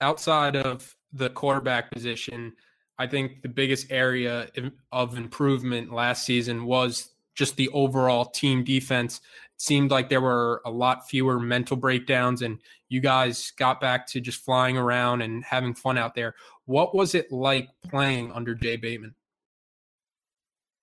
outside 0.00 0.56
of 0.56 0.96
the 1.12 1.30
quarterback 1.30 1.90
position, 1.90 2.54
I 2.98 3.06
think 3.06 3.42
the 3.42 3.48
biggest 3.48 3.90
area 3.90 4.48
of 4.92 5.16
improvement 5.16 5.92
last 5.92 6.24
season 6.24 6.64
was 6.64 7.10
just 7.34 7.56
the 7.56 7.68
overall 7.70 8.24
team 8.24 8.64
defense. 8.64 9.18
It 9.18 9.62
seemed 9.62 9.90
like 9.90 10.08
there 10.08 10.20
were 10.20 10.60
a 10.64 10.70
lot 10.70 11.08
fewer 11.08 11.38
mental 11.38 11.76
breakdowns, 11.76 12.42
and 12.42 12.60
you 12.88 13.00
guys 13.00 13.52
got 13.52 13.80
back 13.80 14.06
to 14.08 14.20
just 14.20 14.44
flying 14.44 14.76
around 14.76 15.22
and 15.22 15.44
having 15.44 15.74
fun 15.74 15.96
out 15.96 16.14
there. 16.14 16.34
What 16.68 16.94
was 16.94 17.14
it 17.14 17.32
like 17.32 17.70
playing 17.88 18.30
under 18.30 18.54
Jay 18.54 18.76
Bateman? 18.76 19.14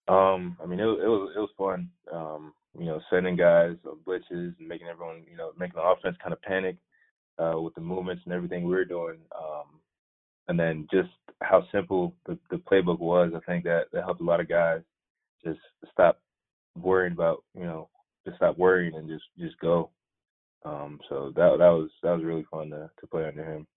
Um, 0.07 0.57
I 0.59 0.65
mean, 0.65 0.79
it, 0.79 0.83
it 0.83 1.07
was 1.07 1.31
it 1.35 1.39
was 1.39 1.51
fun. 1.55 1.91
Um, 2.11 2.53
you 2.75 2.87
know, 2.87 2.99
sending 3.07 3.35
guys 3.35 3.75
on 3.85 3.99
blitzes 4.03 4.55
and 4.57 4.67
making 4.67 4.87
everyone, 4.87 5.21
you 5.29 5.37
know, 5.37 5.51
making 5.59 5.75
the 5.75 5.83
offense 5.83 6.17
kind 6.23 6.33
of 6.33 6.41
panic 6.41 6.77
uh, 7.37 7.61
with 7.61 7.75
the 7.75 7.81
movements 7.81 8.23
and 8.25 8.33
everything 8.33 8.63
we 8.63 8.73
were 8.73 8.83
doing. 8.83 9.19
Um, 9.39 9.79
and 10.47 10.59
then 10.59 10.87
just 10.91 11.09
how 11.43 11.63
simple 11.71 12.15
the, 12.25 12.35
the 12.49 12.57
playbook 12.57 12.99
was, 12.99 13.33
I 13.35 13.39
think 13.41 13.63
that 13.65 13.83
that 13.93 14.05
helped 14.05 14.21
a 14.21 14.25
lot 14.25 14.39
of 14.39 14.49
guys 14.49 14.81
just 15.43 15.59
stop 15.91 16.19
worrying 16.81 17.13
about, 17.13 17.43
you 17.53 17.63
know, 17.63 17.89
just 18.25 18.37
stop 18.37 18.57
worrying 18.57 18.95
and 18.95 19.07
just 19.07 19.25
just 19.37 19.59
go. 19.59 19.91
Um, 20.65 20.99
so 21.09 21.31
that 21.35 21.57
that 21.59 21.69
was 21.69 21.91
that 22.01 22.13
was 22.15 22.23
really 22.23 22.45
fun 22.49 22.71
to 22.71 22.89
to 22.99 23.05
play 23.05 23.27
under 23.27 23.45
him. 23.45 23.67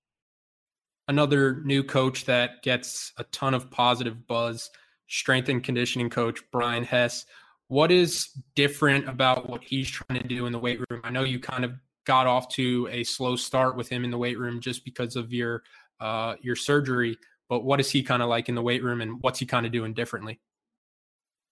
Another 1.08 1.62
new 1.64 1.82
coach 1.82 2.26
that 2.26 2.62
gets 2.62 3.12
a 3.16 3.24
ton 3.24 3.54
of 3.54 3.70
positive 3.70 4.26
buzz, 4.26 4.70
strength 5.06 5.48
and 5.48 5.64
conditioning 5.64 6.10
coach 6.10 6.42
Brian 6.52 6.84
Hess. 6.84 7.24
What 7.68 7.90
is 7.90 8.28
different 8.54 9.08
about 9.08 9.48
what 9.48 9.64
he's 9.64 9.90
trying 9.90 10.20
to 10.20 10.28
do 10.28 10.44
in 10.44 10.52
the 10.52 10.58
weight 10.58 10.80
room? 10.90 11.00
I 11.04 11.10
know 11.10 11.24
you 11.24 11.40
kind 11.40 11.64
of 11.64 11.72
got 12.06 12.26
off 12.26 12.48
to 12.50 12.88
a 12.90 13.04
slow 13.04 13.36
start 13.36 13.74
with 13.74 13.88
him 13.88 14.04
in 14.04 14.10
the 14.10 14.18
weight 14.18 14.38
room 14.38 14.60
just 14.60 14.84
because 14.84 15.16
of 15.16 15.32
your 15.32 15.62
uh, 16.00 16.36
your 16.42 16.56
surgery. 16.56 17.16
But 17.48 17.64
what 17.64 17.80
is 17.80 17.90
he 17.90 18.02
kind 18.02 18.22
of 18.22 18.28
like 18.28 18.50
in 18.50 18.54
the 18.54 18.62
weight 18.62 18.82
room, 18.82 19.00
and 19.00 19.16
what's 19.22 19.38
he 19.38 19.46
kind 19.46 19.64
of 19.64 19.72
doing 19.72 19.94
differently? 19.94 20.38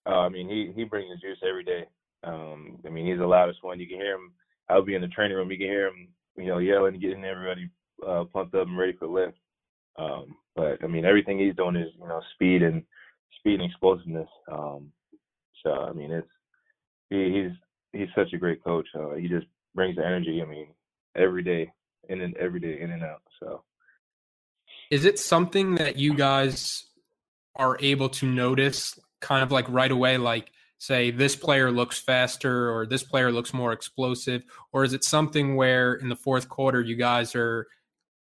Uh, 0.05 0.19
I 0.19 0.29
mean, 0.29 0.47
he 0.47 0.71
he 0.75 0.83
brings 0.83 1.09
the 1.09 1.17
juice 1.17 1.39
every 1.47 1.63
day. 1.63 1.85
Um, 2.23 2.79
I 2.85 2.89
mean, 2.89 3.07
he's 3.07 3.17
the 3.17 3.25
loudest 3.25 3.63
one. 3.63 3.79
You 3.79 3.87
can 3.87 3.97
hear 3.97 4.15
him. 4.15 4.33
I'll 4.69 4.83
be 4.83 4.93
in 4.93 5.01
the 5.01 5.07
training 5.07 5.35
room. 5.35 5.49
You 5.49 5.57
can 5.57 5.67
hear 5.67 5.87
him, 5.87 6.09
you 6.35 6.45
know, 6.45 6.59
yelling, 6.59 6.99
getting 6.99 7.25
everybody 7.25 7.69
uh, 8.05 8.25
pumped 8.25 8.53
up 8.53 8.67
and 8.67 8.77
ready 8.77 8.93
for 8.93 9.07
lift. 9.07 9.37
Um, 9.97 10.35
but 10.55 10.83
I 10.83 10.87
mean, 10.87 11.05
everything 11.05 11.39
he's 11.39 11.55
doing 11.55 11.75
is 11.75 11.89
you 11.99 12.07
know 12.07 12.21
speed 12.33 12.63
and 12.63 12.83
speed 13.39 13.59
and 13.59 13.69
explosiveness. 13.69 14.29
Um, 14.51 14.91
so 15.63 15.71
I 15.71 15.93
mean, 15.93 16.11
it's 16.11 16.27
he, 17.09 17.31
he's 17.31 17.51
he's 17.93 18.09
such 18.15 18.33
a 18.33 18.37
great 18.37 18.63
coach. 18.63 18.87
Uh, 18.95 19.15
he 19.15 19.27
just 19.27 19.47
brings 19.75 19.95
the 19.95 20.05
energy. 20.05 20.41
I 20.41 20.45
mean, 20.45 20.67
every 21.15 21.43
day, 21.43 21.71
in 22.09 22.21
and 22.21 22.35
every 22.37 22.59
day, 22.59 22.79
in 22.81 22.91
and 22.91 23.03
out. 23.03 23.21
So, 23.39 23.63
is 24.91 25.05
it 25.05 25.19
something 25.19 25.75
that 25.75 25.97
you 25.97 26.13
guys 26.13 26.85
are 27.55 27.77
able 27.79 28.09
to 28.09 28.27
notice, 28.27 28.99
kind 29.19 29.43
of 29.43 29.51
like 29.51 29.67
right 29.69 29.91
away, 29.91 30.17
like? 30.17 30.51
say 30.79 31.09
this 31.09 31.35
player 31.35 31.71
looks 31.71 31.97
faster 31.97 32.71
or 32.71 32.85
this 32.85 33.01
player 33.01 33.31
looks 33.31 33.51
more 33.51 33.73
explosive 33.73 34.43
or 34.71 34.83
is 34.83 34.93
it 34.93 35.03
something 35.03 35.55
where 35.55 35.95
in 35.95 36.07
the 36.07 36.15
fourth 36.15 36.47
quarter 36.49 36.81
you 36.81 36.95
guys 36.95 37.33
are 37.33 37.65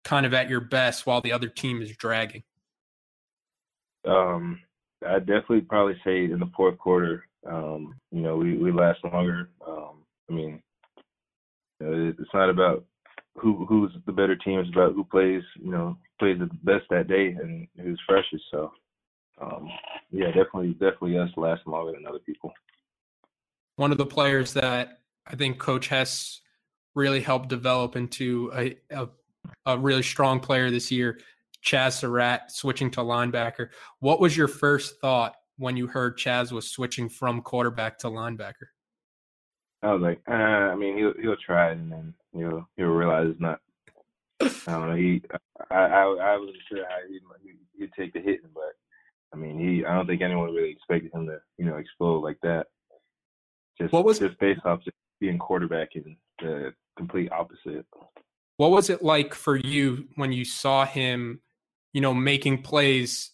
kind 0.05 0.27
of 0.27 0.35
at 0.35 0.49
your 0.49 0.61
best 0.61 1.07
while 1.07 1.21
the 1.21 1.33
other 1.33 1.49
team 1.49 1.83
is 1.83 1.97
dragging 1.97 2.43
um 4.07 4.61
i 5.07 5.19
definitely 5.19 5.61
probably 5.61 5.97
say 6.05 6.25
in 6.25 6.39
the 6.39 6.51
fourth 6.57 6.79
quarter 6.79 7.25
um 7.47 7.95
you 8.11 8.21
know 8.21 8.37
we 8.37 8.57
we 8.57 8.71
last 8.71 8.99
longer 9.05 9.51
um 9.67 10.05
i 10.31 10.33
mean 10.33 10.63
it's 11.81 12.31
not 12.33 12.49
about 12.49 12.85
who 13.37 13.67
who's 13.67 13.93
the 14.07 14.13
better 14.13 14.37
team. 14.37 14.61
It's 14.61 14.71
about 14.71 14.95
who 14.95 15.05
plays, 15.05 15.43
you 15.57 15.71
know, 15.71 15.97
plays 16.19 16.39
the 16.39 16.49
best 16.63 16.85
that 16.91 17.09
day 17.09 17.29
and 17.29 17.67
who's 17.81 18.01
freshest. 18.07 18.45
So, 18.51 18.73
um, 19.41 19.69
yeah, 20.11 20.27
definitely, 20.27 20.73
definitely 20.73 21.19
us 21.19 21.31
last 21.37 21.67
longer 21.67 21.93
than 21.93 22.07
other 22.07 22.21
people. 22.21 22.53
One 23.77 23.91
of 23.91 23.99
the 23.99 24.07
players 24.07 24.53
that 24.55 25.01
I 25.27 25.35
think 25.35 25.59
Coach 25.59 25.89
Hess 25.89 26.41
really 26.95 27.21
helped 27.21 27.49
develop 27.49 27.97
into 27.97 28.53
a, 28.55 28.77
a, 28.91 29.09
a 29.67 29.79
really 29.79 30.03
strong 30.03 30.41
player 30.41 30.71
this 30.71 30.91
year, 30.91 31.19
Chazz 31.65 31.99
Surratt, 31.99 32.51
switching 32.51 32.91
to 32.93 33.01
linebacker. 33.01 33.69
What 34.01 34.21
was 34.21 34.37
your 34.37 34.49
first 34.49 35.01
thought 35.01 35.35
when 35.57 35.77
you 35.77 35.87
heard 35.87 36.19
Chazz 36.19 36.53
was 36.53 36.71
switching 36.71 37.09
from 37.09 37.41
quarterback 37.41 37.99
to 37.99 38.09
linebacker? 38.09 38.69
I 39.83 39.93
was 39.93 40.03
like, 40.03 40.21
uh, 40.29 40.33
I 40.33 40.75
mean, 40.75 40.97
he'll 40.97 41.13
he'll 41.21 41.37
try 41.37 41.71
it 41.71 41.79
and 41.79 41.93
then 41.93 42.15
he'll 42.33 42.67
he'll 42.77 42.87
realize 42.87 43.29
it's 43.29 43.41
not. 43.41 43.61
I 44.41 44.49
don't 44.67 44.91
know. 44.91 44.97
He, 44.97 45.23
I, 45.71 45.77
I, 45.77 46.03
I 46.03 46.37
wasn't 46.39 46.57
sure 46.69 46.85
how 46.89 46.97
he'd, 47.09 47.57
he'd 47.79 47.93
take 47.97 48.13
the 48.13 48.21
hit, 48.21 48.41
but 48.53 48.75
I 49.33 49.37
mean, 49.37 49.59
he. 49.59 49.85
I 49.85 49.95
don't 49.95 50.07
think 50.07 50.23
anyone 50.23 50.55
really 50.55 50.71
expected 50.71 51.13
him 51.13 51.27
to, 51.27 51.39
you 51.59 51.67
know, 51.67 51.77
explode 51.77 52.21
like 52.21 52.39
that. 52.43 52.67
Just 53.81 53.93
what 53.93 54.05
was 54.05 54.19
just 54.19 54.39
based 54.39 54.65
off 54.65 54.85
just 54.85 54.97
being 55.21 55.39
quarterback 55.39 55.91
and 55.95 56.17
the 56.41 56.73
complete 56.97 57.31
opposite. 57.33 57.87
What 58.57 58.71
was 58.71 58.91
it 58.91 59.03
like 59.03 59.35
for 59.35 59.57
you 59.57 60.09
when 60.15 60.33
you 60.33 60.45
saw 60.45 60.85
him, 60.85 61.41
you 61.93 62.01
know, 62.01 62.15
making 62.15 62.63
plays 62.63 63.31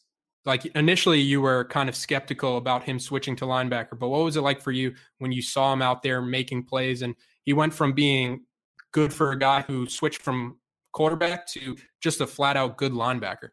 like 0.46 0.64
initially 0.74 1.20
you 1.20 1.40
were 1.40 1.64
kind 1.64 1.88
of 1.88 1.94
skeptical 1.94 2.56
about 2.56 2.84
him 2.84 2.98
switching 2.98 3.36
to 3.36 3.44
linebacker, 3.44 3.98
but 3.98 4.08
what 4.08 4.24
was 4.24 4.36
it 4.36 4.40
like 4.40 4.60
for 4.60 4.72
you 4.72 4.94
when 5.18 5.32
you 5.32 5.42
saw 5.42 5.72
him 5.72 5.82
out 5.82 6.02
there 6.02 6.22
making 6.22 6.64
plays 6.64 7.02
and 7.02 7.14
he 7.44 7.52
went 7.52 7.74
from 7.74 7.92
being 7.92 8.40
good 8.92 9.12
for 9.12 9.32
a 9.32 9.38
guy 9.38 9.62
who 9.62 9.86
switched 9.86 10.22
from 10.22 10.58
quarterback 10.92 11.46
to 11.46 11.76
just 12.00 12.20
a 12.20 12.26
flat 12.26 12.56
out 12.56 12.78
good 12.78 12.92
linebacker? 12.92 13.50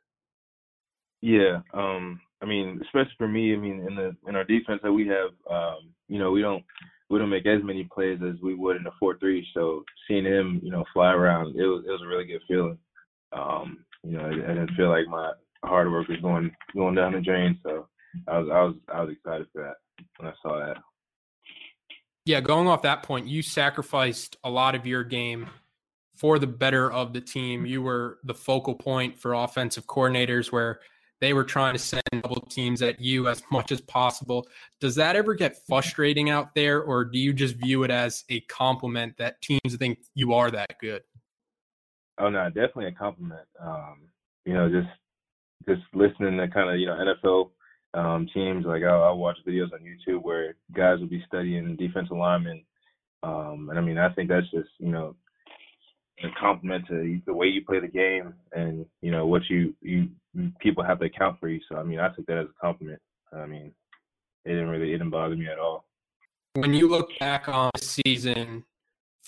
Yeah, 1.21 1.62
um, 1.74 2.21
I 2.41 2.45
mean, 2.45 2.79
especially 2.83 3.15
for 3.17 3.27
me, 3.27 3.53
I 3.53 3.57
mean, 3.57 3.86
in 3.88 3.95
the 3.95 4.15
in 4.27 4.36
our 4.36 4.43
defense 4.43 4.79
that 4.83 4.91
we 4.91 5.07
have, 5.07 5.31
um, 5.50 5.89
you 6.07 6.19
know, 6.19 6.31
we 6.31 6.41
don't 6.41 6.63
we 7.09 7.19
don't 7.19 7.29
make 7.29 7.45
as 7.45 7.63
many 7.63 7.83
plays 7.85 8.19
as 8.27 8.35
we 8.41 8.53
would 8.53 8.77
in 8.77 8.87
a 8.87 8.91
four 8.99 9.17
three. 9.17 9.45
So 9.53 9.83
seeing 10.07 10.25
him, 10.25 10.59
you 10.63 10.71
know, 10.71 10.83
fly 10.93 11.11
around, 11.13 11.55
it 11.55 11.65
was 11.65 11.83
it 11.87 11.91
was 11.91 12.01
a 12.03 12.07
really 12.07 12.25
good 12.25 12.41
feeling. 12.47 12.77
Um, 13.33 13.85
you 14.03 14.17
know, 14.17 14.25
I, 14.25 14.29
I 14.29 14.53
didn't 14.53 14.75
feel 14.75 14.89
like 14.89 15.07
my 15.07 15.31
hard 15.63 15.91
work 15.91 16.07
was 16.07 16.19
going 16.21 16.51
going 16.75 16.95
down 16.95 17.13
the 17.13 17.21
drain. 17.21 17.59
So 17.63 17.87
I 18.27 18.39
was 18.39 18.49
I 18.51 18.61
was 18.61 18.75
I 18.93 19.01
was 19.01 19.11
excited 19.11 19.47
for 19.53 19.63
that 19.63 19.75
when 20.17 20.31
I 20.31 20.33
saw 20.41 20.59
that. 20.59 20.77
Yeah, 22.25 22.41
going 22.41 22.67
off 22.67 22.81
that 22.81 23.03
point, 23.03 23.27
you 23.27 23.41
sacrificed 23.41 24.35
a 24.43 24.49
lot 24.49 24.75
of 24.75 24.85
your 24.85 25.05
game 25.05 25.49
for 26.17 26.39
the 26.39 26.47
better 26.47 26.91
of 26.91 27.13
the 27.13 27.21
team. 27.21 27.65
You 27.65 27.81
were 27.81 28.17
the 28.23 28.33
focal 28.33 28.75
point 28.75 29.17
for 29.17 29.33
offensive 29.33 29.85
coordinators 29.85 30.51
where 30.51 30.81
they 31.19 31.33
were 31.33 31.43
trying 31.43 31.74
to 31.74 31.79
send 31.79 32.03
double 32.12 32.41
teams 32.50 32.81
at 32.81 33.00
you 33.00 33.27
as 33.27 33.41
much 33.51 33.71
as 33.71 33.81
possible. 33.81 34.47
Does 34.79 34.95
that 34.95 35.15
ever 35.15 35.33
get 35.33 35.57
frustrating 35.67 36.29
out 36.29 36.53
there, 36.55 36.81
or 36.81 37.05
do 37.05 37.17
you 37.17 37.33
just 37.33 37.55
view 37.55 37.83
it 37.83 37.91
as 37.91 38.24
a 38.29 38.41
compliment 38.41 39.17
that 39.17 39.41
teams 39.41 39.75
think 39.77 40.00
you 40.13 40.33
are 40.33 40.51
that 40.51 40.77
good? 40.79 41.01
Oh 42.19 42.29
no, 42.29 42.47
definitely 42.47 42.88
a 42.88 42.91
compliment. 42.91 43.47
Um, 43.62 44.09
you 44.45 44.53
know, 44.53 44.69
just 44.69 44.88
just 45.67 45.81
listening 45.93 46.38
to 46.38 46.47
kind 46.47 46.69
of 46.69 46.79
you 46.79 46.88
know 46.88 47.15
NFL 47.25 47.51
um, 47.93 48.27
teams. 48.33 48.65
Like 48.65 48.83
I'll, 48.83 49.03
I'll, 49.03 49.17
watch 49.17 49.38
videos 49.47 49.74
on 49.74 49.79
YouTube 49.81 50.24
where 50.24 50.55
guys 50.74 51.00
will 51.00 51.07
be 51.07 51.24
studying 51.27 51.75
defensive 51.75 52.17
linemen, 52.17 52.63
um, 53.24 53.67
and 53.69 53.77
I 53.77 53.81
mean 53.81 53.97
I 53.97 54.09
think 54.13 54.29
that's 54.29 54.50
just 54.51 54.69
you 54.79 54.91
know 54.91 55.15
a 56.24 56.29
compliment 56.39 56.88
to 56.88 57.21
the 57.25 57.33
way 57.33 57.47
you 57.47 57.63
play 57.63 57.79
the 57.79 57.88
game 57.88 58.33
and 58.53 58.86
you 59.01 59.12
know 59.12 59.27
what 59.27 59.43
you 59.50 59.75
you 59.81 60.09
people 60.59 60.83
have 60.83 61.00
to 61.00 61.05
account 61.05 61.39
for 61.39 61.47
you. 61.47 61.59
So 61.69 61.77
I 61.77 61.83
mean 61.83 62.00
I 62.00 62.09
took 62.09 62.25
that 62.27 62.38
as 62.38 62.47
a 62.47 62.59
compliment. 62.62 63.01
I 63.33 63.45
mean 63.45 63.71
it 64.45 64.50
didn't 64.50 64.69
really 64.69 64.89
it 64.89 64.97
didn't 64.97 65.12
bother 65.12 65.36
me 65.36 65.47
at 65.47 65.59
all. 65.59 65.86
When 66.55 66.74
you 66.74 66.89
look 66.89 67.09
back 67.19 67.47
on 67.47 67.69
the 67.75 67.83
season, 67.83 68.63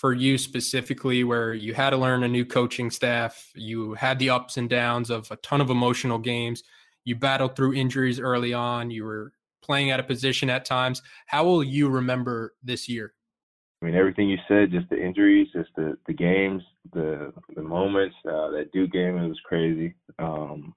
for 0.00 0.14
you 0.14 0.38
specifically 0.38 1.24
where 1.24 1.52
you 1.52 1.74
had 1.74 1.90
to 1.90 1.96
learn 1.98 2.22
a 2.22 2.28
new 2.28 2.42
coaching 2.42 2.90
staff, 2.90 3.50
you 3.54 3.92
had 3.92 4.18
the 4.18 4.30
ups 4.30 4.56
and 4.56 4.70
downs 4.70 5.10
of 5.10 5.30
a 5.30 5.36
ton 5.36 5.60
of 5.60 5.68
emotional 5.68 6.18
games, 6.18 6.62
you 7.04 7.14
battled 7.14 7.54
through 7.54 7.74
injuries 7.74 8.18
early 8.18 8.54
on, 8.54 8.90
you 8.90 9.04
were 9.04 9.34
playing 9.62 9.90
at 9.90 10.00
a 10.00 10.02
position 10.02 10.48
at 10.48 10.64
times. 10.64 11.02
How 11.26 11.44
will 11.44 11.62
you 11.62 11.90
remember 11.90 12.54
this 12.62 12.88
year? 12.88 13.12
I 13.80 13.86
mean, 13.86 13.94
everything 13.94 14.28
you 14.28 14.38
said, 14.46 14.70
just 14.70 14.90
the 14.90 15.02
injuries, 15.02 15.48
just 15.54 15.70
the, 15.74 15.96
the 16.06 16.12
games, 16.12 16.62
the 16.92 17.32
the 17.54 17.62
moments. 17.62 18.14
Uh, 18.26 18.50
that 18.50 18.70
Duke 18.72 18.92
game, 18.92 19.16
it 19.16 19.28
was 19.28 19.40
crazy. 19.44 19.94
Um, 20.18 20.74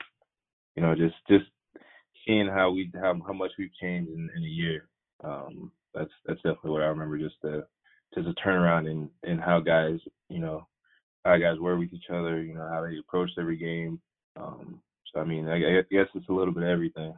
you 0.76 0.82
know, 0.84 0.96
just 0.96 1.16
just 1.30 1.46
seeing 2.26 2.48
how 2.48 2.72
we 2.72 2.92
how 2.96 3.20
how 3.26 3.34
much 3.34 3.52
we've 3.58 3.74
changed 3.82 4.10
in, 4.10 4.30
in 4.36 4.44
a 4.44 4.48
year. 4.48 4.88
Um, 5.24 5.72
that's 5.94 6.12
that's 6.26 6.42
definitely 6.42 6.72
what 6.72 6.82
I 6.82 6.88
remember. 6.88 7.18
Just 7.18 7.36
the 7.42 7.66
just 8.16 8.28
a 8.28 8.34
turnaround 8.48 8.90
in 8.90 9.10
in 9.30 9.38
how 9.38 9.60
guys, 9.60 10.00
you 10.30 10.40
know, 10.40 10.68
how 11.26 11.38
guys 11.38 11.60
were 11.60 11.78
with 11.78 11.94
each 11.94 12.10
other, 12.10 12.42
you 12.42 12.54
know, 12.54 12.68
how 12.70 12.82
they 12.82 12.98
approached 12.98 13.38
every 13.38 13.58
game. 13.58 14.00
Um, 14.38 14.80
so 15.14 15.20
I 15.20 15.26
mean, 15.26 15.48
I, 15.48 15.80
I 15.80 15.82
guess 15.92 16.08
it's 16.16 16.30
a 16.30 16.34
little 16.34 16.54
bit 16.54 16.64
of 16.64 16.70
everything. 16.70 17.14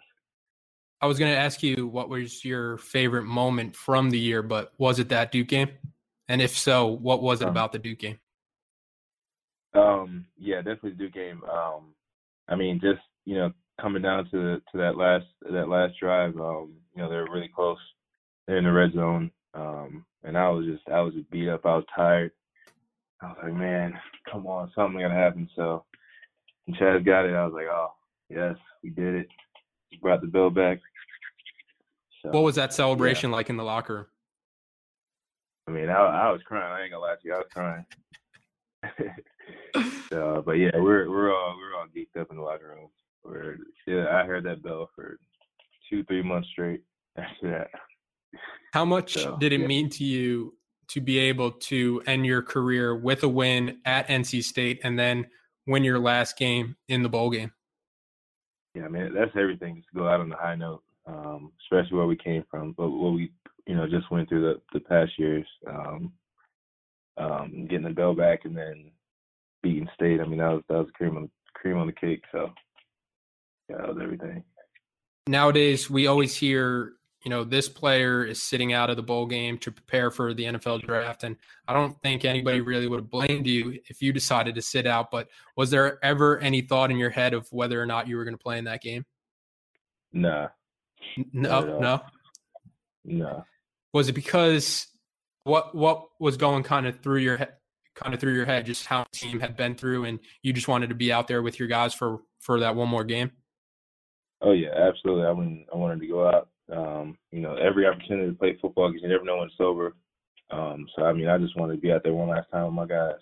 I 1.05 1.07
was 1.07 1.19
going 1.19 1.31
to 1.31 1.37
ask 1.37 1.61
you 1.61 1.85
what 1.85 2.09
was 2.09 2.43
your 2.43 2.77
favorite 2.79 3.25
moment 3.25 3.75
from 3.75 4.09
the 4.09 4.17
year, 4.17 4.41
but 4.41 4.73
was 4.79 4.97
it 4.97 5.09
that 5.09 5.31
Duke 5.31 5.49
game? 5.49 5.69
And 6.27 6.41
if 6.41 6.57
so, 6.57 6.87
what 6.87 7.21
was 7.21 7.41
it 7.41 7.45
um, 7.45 7.51
about 7.51 7.71
the 7.71 7.77
Duke 7.77 7.99
game? 7.99 8.17
Um, 9.75 10.25
yeah, 10.35 10.57
definitely 10.57 10.93
the 10.93 10.95
Duke 10.95 11.13
game. 11.13 11.43
Um, 11.43 11.93
I 12.49 12.55
mean, 12.55 12.79
just 12.81 13.01
you 13.23 13.35
know, 13.35 13.51
coming 13.79 14.01
down 14.01 14.27
to 14.31 14.57
to 14.57 14.77
that 14.79 14.97
last 14.97 15.27
that 15.51 15.69
last 15.69 15.93
drive, 15.99 16.35
um, 16.37 16.73
you 16.95 17.03
know, 17.03 17.07
they 17.07 17.17
were 17.17 17.31
really 17.31 17.51
close 17.55 17.77
they're 18.47 18.57
in 18.57 18.63
the 18.63 18.71
red 18.71 18.93
zone. 18.93 19.29
Um, 19.53 20.07
and 20.23 20.35
I 20.35 20.49
was 20.49 20.65
just 20.65 20.89
I 20.91 21.01
was 21.01 21.13
just 21.13 21.29
beat 21.29 21.49
up. 21.49 21.67
I 21.67 21.75
was 21.75 21.85
tired. 21.95 22.31
I 23.21 23.27
was 23.27 23.37
like, 23.43 23.53
man, 23.53 23.93
come 24.31 24.47
on, 24.47 24.71
something 24.73 24.99
gonna 24.99 25.13
happen. 25.13 25.47
So 25.55 25.85
when 26.65 26.75
Chazz 26.77 27.05
got 27.05 27.25
it, 27.25 27.35
I 27.35 27.45
was 27.45 27.53
like, 27.53 27.67
oh 27.69 27.91
yes, 28.27 28.55
we 28.81 28.89
did 28.89 29.13
it. 29.13 29.27
We 29.91 29.99
brought 29.99 30.21
the 30.21 30.27
bill 30.27 30.49
back. 30.49 30.79
So, 32.25 32.31
what 32.31 32.43
was 32.43 32.55
that 32.55 32.73
celebration 32.73 33.29
yeah. 33.29 33.35
like 33.35 33.49
in 33.49 33.57
the 33.57 33.63
locker 33.63 33.95
room? 33.95 34.05
I 35.67 35.71
mean, 35.71 35.89
I, 35.89 35.93
I 35.93 36.31
was 36.31 36.41
crying. 36.43 36.71
I 36.71 36.83
ain't 36.83 36.91
gonna 36.91 37.03
lie 37.03 37.15
to 37.15 37.27
you, 37.27 37.33
I 37.33 37.37
was 37.37 37.47
crying. 37.51 37.85
so, 40.09 40.43
but 40.45 40.53
yeah, 40.53 40.71
we're 40.75 41.09
we're 41.09 41.35
all 41.35 41.55
we're 41.57 41.75
all 41.77 41.87
geeked 41.87 42.19
up 42.19 42.29
in 42.31 42.37
the 42.37 42.43
locker 42.43 42.75
room. 42.75 42.89
We're, 43.23 43.57
yeah, 43.87 44.15
I 44.15 44.25
heard 44.25 44.43
that 44.45 44.63
bell 44.63 44.89
for 44.95 45.19
two 45.89 46.03
three 46.05 46.21
months 46.21 46.49
straight 46.49 46.81
after 47.17 47.51
that. 47.51 47.69
How 48.73 48.85
much 48.85 49.13
so, 49.13 49.37
did 49.37 49.53
it 49.53 49.61
yeah. 49.61 49.67
mean 49.67 49.89
to 49.91 50.03
you 50.03 50.53
to 50.89 51.01
be 51.01 51.17
able 51.17 51.51
to 51.51 52.01
end 52.05 52.25
your 52.25 52.41
career 52.41 52.95
with 52.95 53.23
a 53.23 53.29
win 53.29 53.79
at 53.85 54.07
NC 54.07 54.43
State 54.43 54.81
and 54.83 54.99
then 54.99 55.25
win 55.65 55.83
your 55.83 55.99
last 55.99 56.37
game 56.37 56.75
in 56.87 57.01
the 57.01 57.09
bowl 57.09 57.29
game? 57.29 57.51
Yeah, 58.75 58.85
I 58.85 58.89
mean 58.89 59.13
that's 59.13 59.31
everything. 59.35 59.77
Just 59.77 59.93
go 59.93 60.07
out 60.07 60.19
on 60.19 60.31
a 60.31 60.37
high 60.37 60.55
note, 60.55 60.83
um, 61.07 61.51
especially 61.61 61.97
where 61.97 62.07
we 62.07 62.15
came 62.15 62.43
from, 62.49 62.73
but 62.73 62.89
what 62.89 63.13
we 63.13 63.31
you 63.65 63.75
know 63.75 63.87
just 63.87 64.09
went 64.11 64.29
through 64.29 64.41
the 64.41 64.61
the 64.73 64.79
past 64.79 65.11
years, 65.17 65.45
um, 65.67 66.13
um, 67.17 67.67
getting 67.69 67.85
the 67.85 67.91
bell 67.91 68.13
back 68.13 68.45
and 68.45 68.55
then 68.55 68.91
beating 69.63 69.89
State. 69.93 70.21
I 70.21 70.25
mean 70.25 70.39
that 70.39 70.51
was 70.51 70.63
that 70.69 70.77
was 70.77 70.87
cream 70.93 71.17
on 71.17 71.29
cream 71.53 71.77
on 71.77 71.87
the 71.87 71.93
cake. 71.93 72.23
So 72.31 72.51
yeah, 73.69 73.77
that 73.77 73.87
was 73.89 73.97
everything. 74.01 74.43
Nowadays, 75.27 75.89
we 75.89 76.07
always 76.07 76.35
hear 76.35 76.93
you 77.25 77.31
know, 77.31 77.43
this 77.43 77.67
player 77.67 78.23
is 78.23 78.41
sitting 78.41 78.71
out 78.71 78.91
of 78.91 78.97
the 78.97 79.03
bowl 79.03 79.25
game 79.25 79.57
to 79.57 79.71
prepare 79.71 80.11
for 80.11 80.35
the 80.35 80.43
NFL 80.43 80.83
draft. 80.83 81.23
And 81.23 81.35
I 81.67 81.73
don't 81.73 81.99
think 82.03 82.23
anybody 82.23 82.61
really 82.61 82.87
would 82.87 82.99
have 82.99 83.09
blamed 83.09 83.47
you 83.47 83.79
if 83.87 83.99
you 83.99 84.13
decided 84.13 84.53
to 84.55 84.61
sit 84.61 84.85
out. 84.85 85.09
But 85.09 85.27
was 85.57 85.71
there 85.71 85.97
ever 86.05 86.37
any 86.37 86.61
thought 86.61 86.91
in 86.91 86.97
your 86.97 87.09
head 87.09 87.33
of 87.33 87.47
whether 87.51 87.81
or 87.81 87.87
not 87.87 88.07
you 88.07 88.15
were 88.15 88.25
going 88.25 88.37
to 88.37 88.41
play 88.41 88.59
in 88.59 88.65
that 88.65 88.83
game? 88.83 89.05
Nah. 90.13 90.49
No, 91.33 91.79
no. 91.79 92.01
No. 93.03 93.45
Was 93.93 94.09
it 94.09 94.13
because 94.13 94.87
what 95.43 95.75
what 95.75 96.07
was 96.19 96.37
going 96.37 96.63
kind 96.63 96.87
of 96.87 96.99
through 97.01 97.19
your 97.19 97.37
head 97.37 97.53
kind 97.93 98.13
of 98.13 98.19
through 98.19 98.33
your 98.33 98.45
head 98.45 98.65
just 98.65 98.85
how 98.85 99.05
the 99.11 99.17
team 99.17 99.39
had 99.39 99.55
been 99.55 99.75
through 99.75 100.03
and 100.03 100.19
you 100.41 100.51
just 100.51 100.67
wanted 100.67 100.89
to 100.89 100.95
be 100.95 101.13
out 101.13 101.27
there 101.27 101.41
with 101.41 101.59
your 101.59 101.67
guys 101.67 101.93
for 101.93 102.19
for 102.39 102.59
that 102.59 102.75
one 102.75 102.89
more 102.89 103.03
game? 103.03 103.31
Oh 104.41 104.51
yeah, 104.51 104.69
absolutely. 104.75 105.25
I 105.25 105.33
mean, 105.33 105.65
I 105.73 105.77
wanted 105.77 106.01
to 106.01 106.07
go 106.07 106.27
out 106.27 106.49
um, 106.71 107.17
you 107.31 107.41
know, 107.41 107.55
every 107.55 107.85
opportunity 107.85 108.29
to 108.29 108.37
play 108.37 108.57
football 108.61 108.89
because 108.89 109.03
you 109.03 109.09
never 109.09 109.23
know 109.23 109.37
when 109.37 109.47
it's 109.47 109.55
over. 109.59 109.95
Um, 110.51 110.87
so 110.95 111.05
I 111.05 111.13
mean, 111.13 111.27
I 111.27 111.37
just 111.37 111.57
wanted 111.57 111.75
to 111.75 111.81
be 111.81 111.91
out 111.91 112.03
there 112.03 112.13
one 112.13 112.29
last 112.29 112.49
time 112.51 112.65
with 112.65 112.73
my 112.73 112.85
guys. 112.85 113.19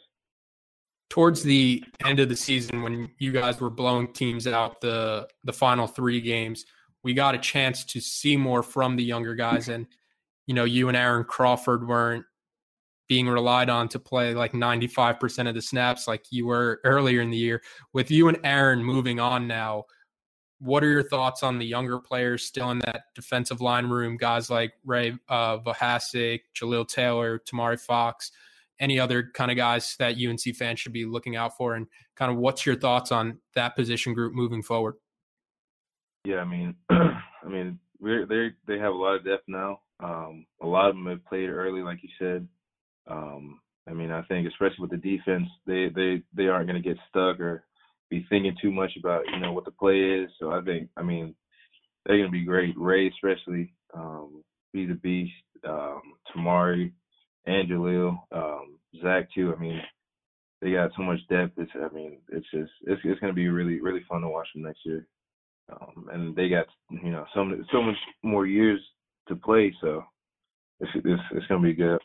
Towards 1.09 1.43
the 1.43 1.83
end 2.05 2.19
of 2.19 2.29
the 2.29 2.35
season, 2.35 2.81
when 2.81 3.09
you 3.19 3.31
guys 3.31 3.59
were 3.59 3.69
blowing 3.69 4.11
teams 4.13 4.47
out 4.47 4.81
the 4.81 5.27
the 5.43 5.53
final 5.53 5.87
three 5.87 6.21
games, 6.21 6.65
we 7.03 7.13
got 7.13 7.35
a 7.35 7.39
chance 7.39 7.83
to 7.85 7.99
see 7.99 8.37
more 8.37 8.63
from 8.63 8.95
the 8.95 9.03
younger 9.03 9.35
guys, 9.35 9.67
and 9.69 9.87
you 10.47 10.53
know, 10.53 10.63
you 10.63 10.87
and 10.87 10.97
Aaron 10.97 11.23
Crawford 11.23 11.87
weren't 11.87 12.25
being 13.07 13.27
relied 13.27 13.69
on 13.69 13.87
to 13.89 13.99
play 13.99 14.33
like 14.33 14.53
95% 14.53 15.47
of 15.47 15.55
the 15.55 15.61
snaps 15.61 16.07
like 16.07 16.25
you 16.31 16.45
were 16.45 16.79
earlier 16.83 17.21
in 17.21 17.29
the 17.29 17.37
year. 17.37 17.61
With 17.93 18.09
you 18.09 18.27
and 18.27 18.39
Aaron 18.43 18.83
moving 18.83 19.19
on 19.19 19.47
now, 19.47 19.85
what 20.59 20.83
are 20.83 20.89
your 20.89 21.03
thoughts 21.03 21.43
on 21.43 21.59
the 21.59 21.65
younger 21.65 21.99
players 21.99 22.45
still 22.45 22.71
in 22.71 22.79
that 22.79 23.03
defensive 23.15 23.59
line 23.59 23.87
room? 23.87 24.15
Guys 24.15 24.49
like 24.49 24.73
Ray 24.85 25.17
uh, 25.27 25.59
Vohasek, 25.59 26.39
Jaleel 26.55 26.87
Taylor, 26.87 27.39
Tomari 27.39 27.79
Fox, 27.79 28.31
any 28.79 28.99
other 28.99 29.29
kind 29.33 29.51
of 29.51 29.57
guys 29.57 29.95
that 29.99 30.15
UNC 30.15 30.55
fans 30.55 30.79
should 30.79 30.93
be 30.93 31.05
looking 31.05 31.35
out 31.35 31.57
for? 31.57 31.75
And 31.75 31.87
kind 32.15 32.31
of 32.31 32.37
what's 32.37 32.65
your 32.65 32.75
thoughts 32.75 33.11
on 33.11 33.39
that 33.55 33.75
position 33.75 34.13
group 34.13 34.33
moving 34.33 34.63
forward? 34.63 34.95
Yeah, 36.25 36.37
I 36.37 36.45
mean, 36.45 36.75
I 36.89 37.47
mean, 37.47 37.79
we're, 37.99 38.25
they 38.25 38.49
they 38.67 38.79
have 38.79 38.93
a 38.93 38.97
lot 38.97 39.15
of 39.15 39.25
depth 39.25 39.43
now. 39.47 39.81
Um, 39.99 40.45
a 40.61 40.67
lot 40.67 40.89
of 40.89 40.95
them 40.95 41.07
have 41.07 41.25
played 41.25 41.49
early, 41.49 41.81
like 41.81 41.99
you 42.03 42.09
said. 42.19 42.47
Um, 43.07 43.59
I 43.87 43.93
mean, 43.93 44.11
I 44.11 44.21
think 44.23 44.47
especially 44.47 44.81
with 44.81 44.91
the 44.91 44.97
defense, 44.97 45.47
they 45.65 45.89
they 45.93 46.23
they 46.35 46.47
aren't 46.47 46.67
going 46.67 46.81
to 46.81 46.87
get 46.87 46.97
stuck 47.09 47.39
or 47.39 47.65
be 48.09 48.25
thinking 48.29 48.55
too 48.61 48.71
much 48.71 48.91
about 48.99 49.23
you 49.33 49.39
know 49.39 49.53
what 49.53 49.65
the 49.65 49.71
play 49.71 49.99
is. 49.99 50.29
So 50.39 50.51
I 50.51 50.61
think 50.61 50.89
I 50.97 51.01
mean 51.03 51.35
they're 52.05 52.17
gonna 52.17 52.29
be 52.29 52.45
great. 52.45 52.75
Ray 52.77 53.07
especially, 53.09 53.73
um, 53.93 54.43
be 54.73 54.85
the 54.85 54.95
beast. 54.95 55.33
Um, 55.67 56.01
Tomari, 56.35 56.91
and 57.45 57.69
Jaleel, 57.69 58.19
um, 58.33 58.77
Zach 59.01 59.29
too. 59.33 59.53
I 59.55 59.59
mean 59.59 59.81
they 60.61 60.71
got 60.73 60.91
so 60.95 61.03
much 61.03 61.19
depth. 61.29 61.53
It's 61.57 61.71
I 61.75 61.93
mean 61.93 62.19
it's 62.29 62.47
just 62.51 62.71
it's 62.85 63.01
it's 63.03 63.19
gonna 63.19 63.33
be 63.33 63.49
really 63.49 63.81
really 63.81 64.03
fun 64.09 64.21
to 64.21 64.29
watch 64.29 64.47
them 64.53 64.63
next 64.63 64.85
year. 64.85 65.07
Um, 65.71 66.09
and 66.11 66.35
they 66.35 66.49
got 66.49 66.65
you 66.89 67.11
know 67.11 67.25
so 67.33 67.49
so 67.71 67.81
much 67.81 67.95
more 68.21 68.45
years 68.45 68.79
to 69.27 69.35
play. 69.35 69.73
So 69.81 70.03
it's 70.79 70.91
it's, 70.95 71.21
it's 71.31 71.47
gonna 71.47 71.61
be 71.61 71.73
good. 71.73 71.99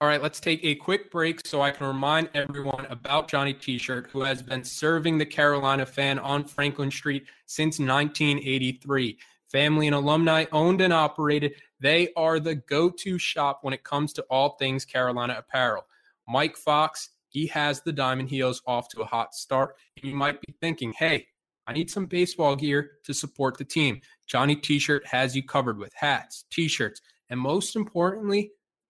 All 0.00 0.06
right, 0.06 0.22
let's 0.22 0.38
take 0.38 0.60
a 0.62 0.76
quick 0.76 1.10
break 1.10 1.44
so 1.44 1.60
I 1.60 1.72
can 1.72 1.88
remind 1.88 2.30
everyone 2.32 2.86
about 2.86 3.26
Johnny 3.26 3.52
T-shirt, 3.52 4.08
who 4.12 4.22
has 4.22 4.42
been 4.42 4.62
serving 4.62 5.18
the 5.18 5.26
Carolina 5.26 5.84
fan 5.84 6.20
on 6.20 6.44
Franklin 6.44 6.92
Street 6.92 7.26
since 7.46 7.80
1983. 7.80 9.18
Family 9.50 9.88
and 9.88 9.96
alumni 9.96 10.44
owned 10.52 10.82
and 10.82 10.92
operated, 10.92 11.54
they 11.80 12.10
are 12.16 12.38
the 12.38 12.54
go-to 12.54 13.18
shop 13.18 13.60
when 13.62 13.74
it 13.74 13.82
comes 13.82 14.12
to 14.12 14.22
all 14.30 14.50
things 14.50 14.84
Carolina 14.84 15.34
apparel. 15.36 15.84
Mike 16.28 16.56
Fox, 16.56 17.10
he 17.28 17.46
has 17.48 17.80
the 17.80 17.92
Diamond 17.92 18.28
Heels 18.28 18.62
off 18.66 18.88
to 18.90 19.00
a 19.00 19.06
hot 19.06 19.34
start. 19.34 19.74
And 19.96 20.10
you 20.10 20.16
might 20.16 20.40
be 20.40 20.54
thinking, 20.60 20.92
hey, 20.92 21.26
I 21.68 21.74
need 21.74 21.90
some 21.90 22.06
baseball 22.06 22.56
gear 22.56 22.92
to 23.04 23.12
support 23.12 23.58
the 23.58 23.64
team. 23.64 24.00
Johnny 24.26 24.56
T-shirt 24.56 25.06
has 25.06 25.36
you 25.36 25.42
covered 25.42 25.78
with 25.78 25.92
hats, 25.94 26.46
T-shirts, 26.50 27.02
and 27.28 27.38
most 27.38 27.76
importantly, 27.76 28.52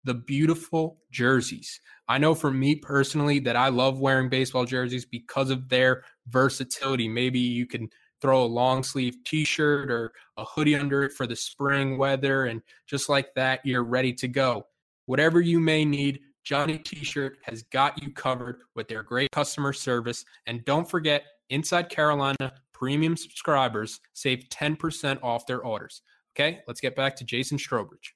the 0.05 0.13
beautiful 0.13 0.97
jerseys. 1.11 1.81
I 2.07 2.17
know 2.17 2.33
for 2.33 2.49
me 2.49 2.75
personally 2.75 3.39
that 3.39 3.57
I 3.57 3.67
love 3.67 3.99
wearing 3.99 4.29
baseball 4.29 4.63
jerseys 4.63 5.05
because 5.05 5.49
of 5.49 5.67
their 5.67 6.05
versatility. 6.27 7.09
Maybe 7.09 7.39
you 7.39 7.67
can 7.67 7.89
throw 8.21 8.41
a 8.41 8.45
long 8.45 8.83
sleeve 8.83 9.17
t-shirt 9.25 9.91
or 9.91 10.13
a 10.37 10.45
hoodie 10.45 10.75
under 10.75 11.03
it 11.03 11.11
for 11.11 11.27
the 11.27 11.35
spring 11.35 11.97
weather 11.97 12.45
and 12.45 12.61
just 12.87 13.09
like 13.09 13.33
that 13.35 13.59
you're 13.65 13.83
ready 13.83 14.13
to 14.13 14.29
go. 14.29 14.65
Whatever 15.07 15.41
you 15.41 15.59
may 15.59 15.83
need, 15.83 16.21
Johnny 16.43 16.77
T-shirt 16.77 17.37
has 17.43 17.63
got 17.63 18.01
you 18.01 18.11
covered 18.13 18.61
with 18.75 18.87
their 18.87 19.03
great 19.03 19.29
customer 19.31 19.73
service 19.73 20.25
and 20.47 20.65
don't 20.65 20.89
forget 20.89 21.23
Inside 21.51 21.89
Carolina 21.89 22.53
premium 22.73 23.15
subscribers 23.15 23.99
save 24.13 24.45
10% 24.49 25.21
off 25.21 25.45
their 25.45 25.59
orders. 25.59 26.01
Okay, 26.35 26.59
let's 26.67 26.81
get 26.81 26.95
back 26.95 27.15
to 27.17 27.23
Jason 27.23 27.57
Strowbridge. 27.59 28.13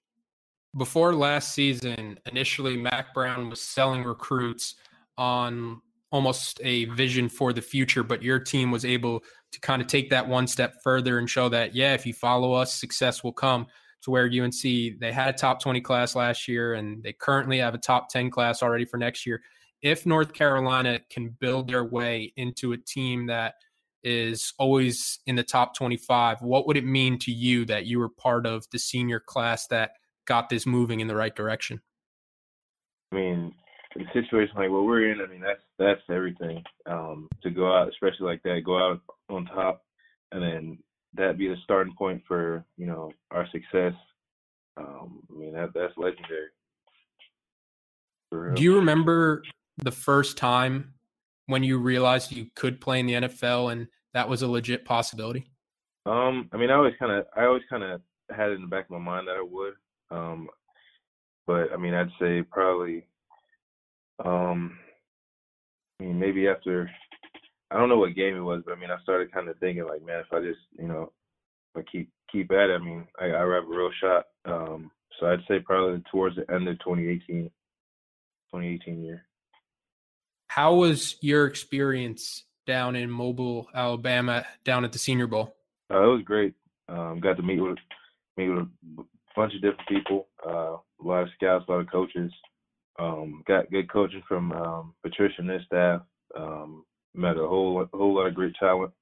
before 0.77 1.13
last 1.13 1.53
season, 1.53 2.19
initially 2.25 2.75
Mack 2.75 3.13
Brown 3.13 3.49
was 3.49 3.61
selling 3.61 4.03
recruits 4.03 4.75
on 5.17 5.81
almost 6.11 6.59
a 6.63 6.85
vision 6.85 7.29
for 7.29 7.53
the 7.53 7.61
future, 7.61 8.03
but 8.03 8.23
your 8.23 8.39
team 8.39 8.71
was 8.71 8.85
able 8.85 9.21
to 9.51 9.59
kind 9.59 9.81
of 9.81 9.87
take 9.87 10.09
that 10.09 10.27
one 10.27 10.47
step 10.47 10.75
further 10.83 11.19
and 11.19 11.29
show 11.29 11.47
that, 11.49 11.75
yeah, 11.75 11.93
if 11.93 12.05
you 12.05 12.13
follow 12.13 12.53
us, 12.53 12.73
success 12.73 13.23
will 13.23 13.33
come. 13.33 13.67
To 14.03 14.11
where 14.11 14.25
UNC, 14.25 14.61
they 14.61 15.11
had 15.11 15.29
a 15.29 15.33
top 15.33 15.59
20 15.59 15.81
class 15.81 16.15
last 16.15 16.47
year 16.47 16.75
and 16.75 17.01
they 17.01 17.11
currently 17.11 17.57
have 17.57 17.73
a 17.73 17.79
top 17.79 18.07
10 18.09 18.29
class 18.29 18.61
already 18.61 18.85
for 18.85 18.97
next 18.97 19.25
year. 19.25 19.41
If 19.85 20.05
North 20.05 20.33
Carolina 20.33 20.99
can 21.09 21.29
build 21.29 21.69
their 21.69 21.85
way 21.85 22.33
into 22.35 22.73
a 22.73 22.77
team 22.77 23.27
that 23.27 23.53
is 24.03 24.53
always 24.59 25.19
in 25.25 25.35
the 25.35 25.43
top 25.43 25.75
25, 25.75 26.41
what 26.41 26.67
would 26.67 26.75
it 26.75 26.85
mean 26.85 27.19
to 27.19 27.31
you 27.31 27.65
that 27.65 27.85
you 27.85 27.99
were 27.99 28.09
part 28.09 28.45
of 28.45 28.65
the 28.71 28.79
senior 28.79 29.21
class 29.21 29.67
that– 29.67 29.91
got 30.25 30.49
this 30.49 30.65
moving 30.65 30.99
in 30.99 31.07
the 31.07 31.15
right 31.15 31.35
direction? 31.35 31.81
I 33.11 33.15
mean, 33.15 33.53
in 33.95 34.01
a 34.01 34.13
situation 34.13 34.55
like 34.55 34.69
what 34.69 34.83
we're 34.83 35.11
in, 35.11 35.21
I 35.21 35.27
mean 35.27 35.41
that's 35.41 35.61
that's 35.79 36.01
everything. 36.09 36.63
Um, 36.85 37.27
to 37.43 37.49
go 37.49 37.73
out, 37.73 37.89
especially 37.89 38.25
like 38.25 38.43
that, 38.43 38.63
go 38.65 38.77
out 38.77 39.01
on 39.29 39.45
top, 39.45 39.83
and 40.31 40.41
then 40.41 40.77
that 41.13 41.37
be 41.37 41.47
the 41.47 41.55
starting 41.63 41.95
point 41.97 42.21
for 42.27 42.65
you 42.77 42.87
know 42.87 43.11
our 43.31 43.47
success. 43.51 43.93
Um, 44.77 45.21
I 45.31 45.39
mean 45.39 45.53
that 45.53 45.69
that's 45.73 45.93
legendary. 45.97 46.49
Do 48.55 48.61
you 48.61 48.75
remember 48.75 49.43
the 49.77 49.91
first 49.91 50.37
time 50.37 50.93
when 51.47 51.63
you 51.63 51.77
realized 51.77 52.31
you 52.31 52.47
could 52.55 52.81
play 52.81 52.99
in 52.99 53.05
the 53.05 53.13
NFL 53.13 53.71
and 53.71 53.87
that 54.13 54.29
was 54.29 54.41
a 54.41 54.47
legit 54.47 54.85
possibility? 54.85 55.45
Um, 56.05 56.49
I 56.53 56.57
mean, 56.57 56.69
I 56.69 56.75
always 56.75 56.93
kind 56.99 57.11
of, 57.11 57.25
I 57.35 57.45
always 57.45 57.63
kind 57.69 57.83
of 57.83 58.01
had 58.35 58.49
it 58.49 58.55
in 58.55 58.61
the 58.61 58.67
back 58.67 58.85
of 58.85 58.91
my 58.91 58.99
mind 58.99 59.27
that 59.27 59.37
I 59.37 59.43
would. 59.43 59.73
Um, 60.11 60.49
but 61.47 61.71
I 61.73 61.77
mean, 61.77 61.93
I'd 61.93 62.09
say 62.19 62.41
probably, 62.41 63.05
um, 64.23 64.77
I 65.99 66.03
mean, 66.03 66.19
maybe 66.19 66.47
after, 66.47 66.89
I 67.71 67.77
don't 67.77 67.89
know 67.89 67.97
what 67.97 68.15
game 68.15 68.35
it 68.35 68.41
was, 68.41 68.61
but 68.65 68.75
I 68.77 68.79
mean, 68.79 68.91
I 68.91 69.01
started 69.01 69.31
kind 69.31 69.49
of 69.49 69.57
thinking 69.57 69.85
like, 69.85 70.05
man, 70.05 70.19
if 70.19 70.31
I 70.31 70.39
just, 70.39 70.59
you 70.77 70.87
know, 70.87 71.11
I 71.75 71.81
keep 71.91 72.09
keep 72.31 72.51
at 72.51 72.69
it, 72.69 72.79
I 72.79 72.83
mean, 72.83 73.05
I, 73.19 73.25
I 73.25 73.39
have 73.39 73.63
a 73.63 73.67
real 73.67 73.91
shot. 74.01 74.25
Um, 74.45 74.91
so 75.19 75.27
I'd 75.27 75.39
say 75.47 75.59
probably 75.59 76.01
towards 76.11 76.35
the 76.35 76.49
end 76.53 76.67
of 76.67 76.79
2018, 76.79 77.49
2018 78.51 79.03
year. 79.03 79.25
How 80.55 80.73
was 80.75 81.17
your 81.19 81.47
experience 81.47 82.45
down 82.65 82.95
in 82.95 83.09
Mobile, 83.09 83.67
Alabama, 83.75 84.45
down 84.63 84.85
at 84.85 84.93
the 84.93 84.97
Senior 84.97 85.27
Bowl? 85.27 85.53
Uh, 85.93 86.01
it 86.01 86.07
was 86.07 86.21
great. 86.23 86.53
Um, 86.87 87.19
got 87.19 87.35
to 87.35 87.43
meet 87.43 87.59
with 87.59 87.77
meet 88.37 88.47
with 88.47 88.59
a 88.99 89.03
bunch 89.35 89.53
of 89.53 89.61
different 89.61 89.89
people, 89.89 90.29
uh, 90.47 90.77
a 90.77 91.03
lot 91.03 91.23
of 91.23 91.29
scouts, 91.35 91.65
a 91.67 91.71
lot 91.73 91.81
of 91.81 91.91
coaches. 91.91 92.31
Um, 92.97 93.43
got 93.45 93.69
good 93.69 93.91
coaching 93.91 94.23
from 94.29 94.53
um, 94.53 94.93
Patricia 95.03 95.35
and 95.39 95.49
his 95.49 95.63
staff. 95.65 96.03
Um, 96.37 96.85
met 97.13 97.35
a 97.35 97.45
whole 97.45 97.85
whole 97.93 98.15
lot 98.15 98.27
of 98.27 98.33
great 98.33 98.55
talent. 98.57 98.93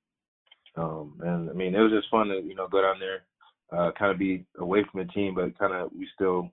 Um, 0.75 1.19
and 1.23 1.51
I 1.51 1.53
mean, 1.53 1.75
it 1.75 1.81
was 1.81 1.91
just 1.91 2.09
fun 2.09 2.29
to 2.29 2.41
you 2.41 2.55
know 2.55 2.67
go 2.67 2.81
down 2.81 2.95
there, 2.99 3.25
uh, 3.71 3.91
kind 3.91 4.11
of 4.11 4.17
be 4.17 4.43
away 4.57 4.83
from 4.91 5.05
the 5.05 5.13
team, 5.13 5.35
but 5.35 5.59
kind 5.59 5.73
of 5.73 5.91
we 5.95 6.07
still 6.15 6.49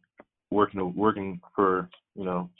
working 0.50 0.94
working 0.94 1.40
for 1.56 1.88
you 2.14 2.26
know 2.26 2.50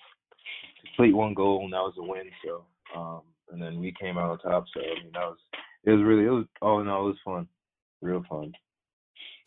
complete 1.01 1.17
one 1.17 1.35
goal, 1.35 1.63
and 1.65 1.73
that 1.73 1.79
was 1.79 1.95
a 1.99 2.03
win. 2.03 2.31
So, 2.45 2.65
um, 2.95 3.23
and 3.51 3.63
then 3.63 3.81
we 3.81 3.93
came 3.99 4.19
out 4.19 4.31
on 4.31 4.39
top. 4.39 4.65
So 4.75 4.81
I 4.81 5.03
mean, 5.03 5.13
that 5.15 5.21
was 5.27 5.39
it 5.85 5.93
was 5.93 6.03
really 6.03 6.25
it 6.25 6.31
was 6.31 6.45
all 6.61 6.81
in 6.81 6.89
all 6.89 7.07
it 7.07 7.09
was 7.09 7.17
fun, 7.25 7.49
real 8.03 8.23
fun. 8.29 8.53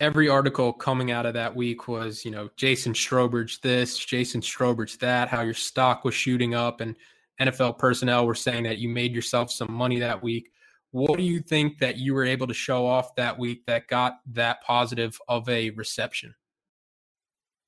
Every 0.00 0.28
article 0.28 0.72
coming 0.72 1.12
out 1.12 1.24
of 1.24 1.34
that 1.34 1.54
week 1.54 1.86
was, 1.86 2.24
you 2.24 2.32
know, 2.32 2.50
Jason 2.56 2.92
Strowbridge 2.92 3.60
this, 3.60 3.96
Jason 3.96 4.40
Strowbridge 4.40 4.98
that, 4.98 5.28
how 5.28 5.42
your 5.42 5.54
stock 5.54 6.04
was 6.04 6.14
shooting 6.14 6.54
up, 6.54 6.80
and 6.80 6.96
NFL 7.40 7.78
personnel 7.78 8.26
were 8.26 8.34
saying 8.34 8.64
that 8.64 8.78
you 8.78 8.88
made 8.88 9.14
yourself 9.14 9.52
some 9.52 9.72
money 9.72 10.00
that 10.00 10.22
week. 10.22 10.50
What 10.90 11.16
do 11.16 11.22
you 11.22 11.40
think 11.40 11.78
that 11.78 11.96
you 11.96 12.14
were 12.14 12.24
able 12.24 12.48
to 12.48 12.54
show 12.54 12.86
off 12.86 13.14
that 13.16 13.38
week 13.38 13.64
that 13.66 13.88
got 13.88 14.18
that 14.32 14.62
positive 14.62 15.18
of 15.28 15.48
a 15.48 15.70
reception? 15.70 16.34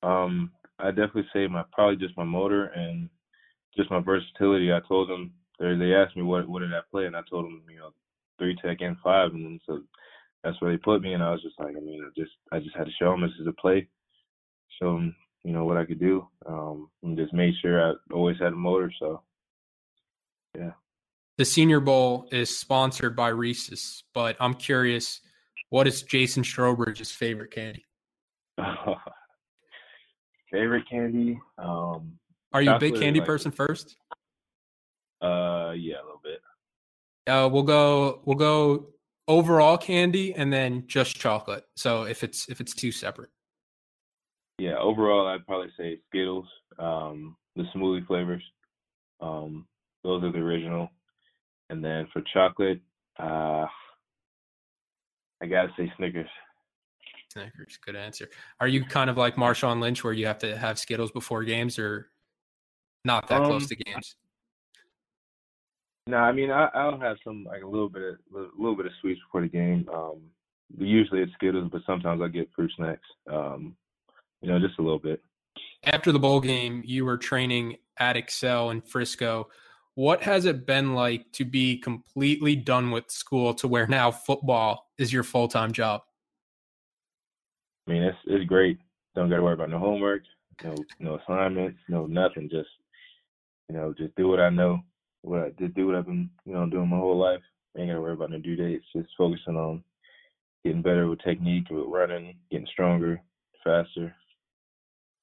Um, 0.02 0.52
I 0.78 0.88
definitely 0.88 1.28
say 1.32 1.46
my 1.46 1.64
probably 1.72 1.96
just 1.96 2.16
my 2.16 2.24
motor 2.24 2.66
and 2.66 3.08
just 3.76 3.90
my 3.90 4.00
versatility. 4.00 4.72
I 4.72 4.80
told 4.86 5.08
them 5.08 5.32
they 5.58 5.94
asked 5.94 6.16
me 6.16 6.22
what 6.22 6.48
what 6.48 6.60
did 6.60 6.74
I 6.74 6.80
play, 6.90 7.06
and 7.06 7.16
I 7.16 7.22
told 7.28 7.44
them 7.44 7.62
you 7.70 7.78
know 7.78 7.90
three 8.38 8.56
tech 8.62 8.78
and 8.80 8.96
five, 9.02 9.32
and 9.32 9.60
so 9.66 9.82
that's 10.42 10.60
where 10.60 10.70
they 10.70 10.78
put 10.78 11.02
me, 11.02 11.14
and 11.14 11.22
I 11.22 11.30
was 11.30 11.42
just 11.42 11.58
like, 11.58 11.74
I 11.76 11.80
mean, 11.80 12.02
I 12.04 12.08
just 12.18 12.32
I 12.52 12.58
just 12.58 12.76
had 12.76 12.86
to 12.86 12.92
show 12.98 13.10
them 13.10 13.22
this 13.22 13.30
is 13.40 13.46
a 13.46 13.52
play, 13.52 13.88
show 14.80 14.94
them 14.94 15.14
you 15.44 15.52
know 15.52 15.64
what 15.64 15.76
I 15.76 15.84
could 15.84 16.00
do, 16.00 16.26
um, 16.46 16.90
and 17.02 17.16
just 17.16 17.32
made 17.32 17.54
sure 17.62 17.90
I 17.90 17.94
always 18.12 18.38
had 18.38 18.52
a 18.52 18.56
motor. 18.56 18.92
So 18.98 19.22
yeah. 20.56 20.72
The 21.38 21.44
Senior 21.44 21.80
Bowl 21.80 22.28
is 22.32 22.58
sponsored 22.58 23.14
by 23.14 23.28
Reese's, 23.28 24.04
but 24.14 24.36
I'm 24.40 24.54
curious, 24.54 25.20
what 25.68 25.86
is 25.86 26.02
Jason 26.02 26.42
Strowbridge's 26.42 27.12
favorite 27.12 27.50
candy? 27.50 27.84
favorite 30.50 30.88
candy? 30.88 31.38
Um, 31.58 32.18
Are 32.56 32.62
you 32.62 32.70
a 32.70 32.78
big 32.78 32.94
candy 32.94 33.20
like, 33.20 33.26
person 33.26 33.50
first? 33.50 33.96
Uh, 35.20 35.74
yeah, 35.76 35.96
a 35.96 36.04
little 36.04 36.22
bit. 36.24 36.40
Uh, 37.26 37.50
we'll 37.52 37.62
go. 37.62 38.22
We'll 38.24 38.38
go 38.38 38.94
overall 39.28 39.76
candy 39.76 40.32
and 40.32 40.50
then 40.50 40.84
just 40.86 41.16
chocolate. 41.16 41.64
So 41.76 42.04
if 42.04 42.24
it's 42.24 42.48
if 42.48 42.62
it's 42.62 42.74
two 42.74 42.92
separate. 42.92 43.28
Yeah, 44.58 44.78
overall, 44.78 45.26
I'd 45.26 45.46
probably 45.46 45.68
say 45.78 45.98
Skittles, 46.08 46.46
um, 46.78 47.36
the 47.56 47.64
smoothie 47.74 48.06
flavors. 48.06 48.42
Um, 49.20 49.66
those 50.02 50.24
are 50.24 50.32
the 50.32 50.38
original. 50.38 50.88
And 51.68 51.84
then 51.84 52.08
for 52.10 52.22
chocolate, 52.32 52.80
uh, 53.18 53.66
I 55.42 55.46
gotta 55.46 55.68
say 55.76 55.92
Snickers. 55.98 56.30
Snickers, 57.34 57.78
good 57.84 57.96
answer. 57.96 58.30
Are 58.60 58.68
you 58.68 58.82
kind 58.82 59.10
of 59.10 59.18
like 59.18 59.36
Marshawn 59.36 59.78
Lynch, 59.78 60.02
where 60.02 60.14
you 60.14 60.26
have 60.26 60.38
to 60.38 60.56
have 60.56 60.78
Skittles 60.78 61.10
before 61.10 61.44
games, 61.44 61.78
or 61.78 62.08
not 63.06 63.28
that 63.28 63.40
um, 63.40 63.46
close 63.46 63.66
to 63.68 63.76
games? 63.76 64.16
No, 66.06 66.18
I 66.18 66.32
mean 66.32 66.50
I, 66.50 66.68
I'll 66.74 67.00
have 67.00 67.16
some 67.24 67.44
like 67.44 67.62
a 67.62 67.66
little 67.66 67.88
bit 67.88 68.02
of 68.02 68.16
a 68.34 68.48
little 68.58 68.76
bit 68.76 68.86
of 68.86 68.92
sweets 69.00 69.20
before 69.26 69.40
the 69.42 69.48
game. 69.48 69.88
Um, 69.92 70.20
usually 70.78 71.22
it's 71.22 71.32
Skittles, 71.34 71.70
but 71.72 71.82
sometimes 71.86 72.20
I 72.22 72.28
get 72.28 72.50
fruit 72.54 72.70
snacks. 72.76 73.06
Um, 73.30 73.76
you 74.42 74.48
know, 74.48 74.58
just 74.58 74.78
a 74.78 74.82
little 74.82 74.98
bit. 74.98 75.20
After 75.84 76.12
the 76.12 76.18
bowl 76.18 76.40
game, 76.40 76.82
you 76.84 77.04
were 77.04 77.16
training 77.16 77.76
at 77.98 78.16
Excel 78.16 78.70
in 78.70 78.82
Frisco. 78.82 79.48
What 79.94 80.22
has 80.22 80.44
it 80.44 80.66
been 80.66 80.94
like 80.94 81.32
to 81.32 81.44
be 81.44 81.78
completely 81.78 82.54
done 82.54 82.90
with 82.90 83.10
school 83.10 83.54
to 83.54 83.68
where 83.68 83.86
now 83.86 84.10
football 84.10 84.90
is 84.98 85.12
your 85.12 85.22
full 85.22 85.48
time 85.48 85.72
job? 85.72 86.02
I 87.86 87.92
mean, 87.92 88.02
it's 88.02 88.18
it's 88.26 88.44
great. 88.44 88.78
Don't 89.14 89.30
got 89.30 89.36
to 89.36 89.42
worry 89.42 89.54
about 89.54 89.70
no 89.70 89.78
homework, 89.78 90.22
no 90.62 90.74
no 90.98 91.18
assignments, 91.18 91.78
no 91.88 92.06
nothing. 92.06 92.50
Just 92.50 92.68
you 93.68 93.76
know, 93.76 93.94
just 93.96 94.14
do 94.16 94.28
what 94.28 94.40
I 94.40 94.50
know. 94.50 94.80
What 95.22 95.40
I 95.42 95.50
just 95.58 95.74
do 95.74 95.86
what 95.86 95.96
I've 95.96 96.06
been 96.06 96.30
you 96.44 96.54
know 96.54 96.66
doing 96.66 96.88
my 96.88 96.98
whole 96.98 97.18
life. 97.18 97.42
Ain't 97.76 97.88
got 97.88 97.94
to 97.94 98.00
worry 98.00 98.12
about 98.12 98.30
no 98.30 98.38
due 98.38 98.56
dates. 98.56 98.86
Just 98.94 99.08
focusing 99.18 99.56
on 99.56 99.82
getting 100.64 100.82
better 100.82 101.08
with 101.08 101.20
technique, 101.20 101.68
with 101.70 101.84
running, 101.88 102.34
getting 102.50 102.66
stronger, 102.72 103.20
faster. 103.62 104.14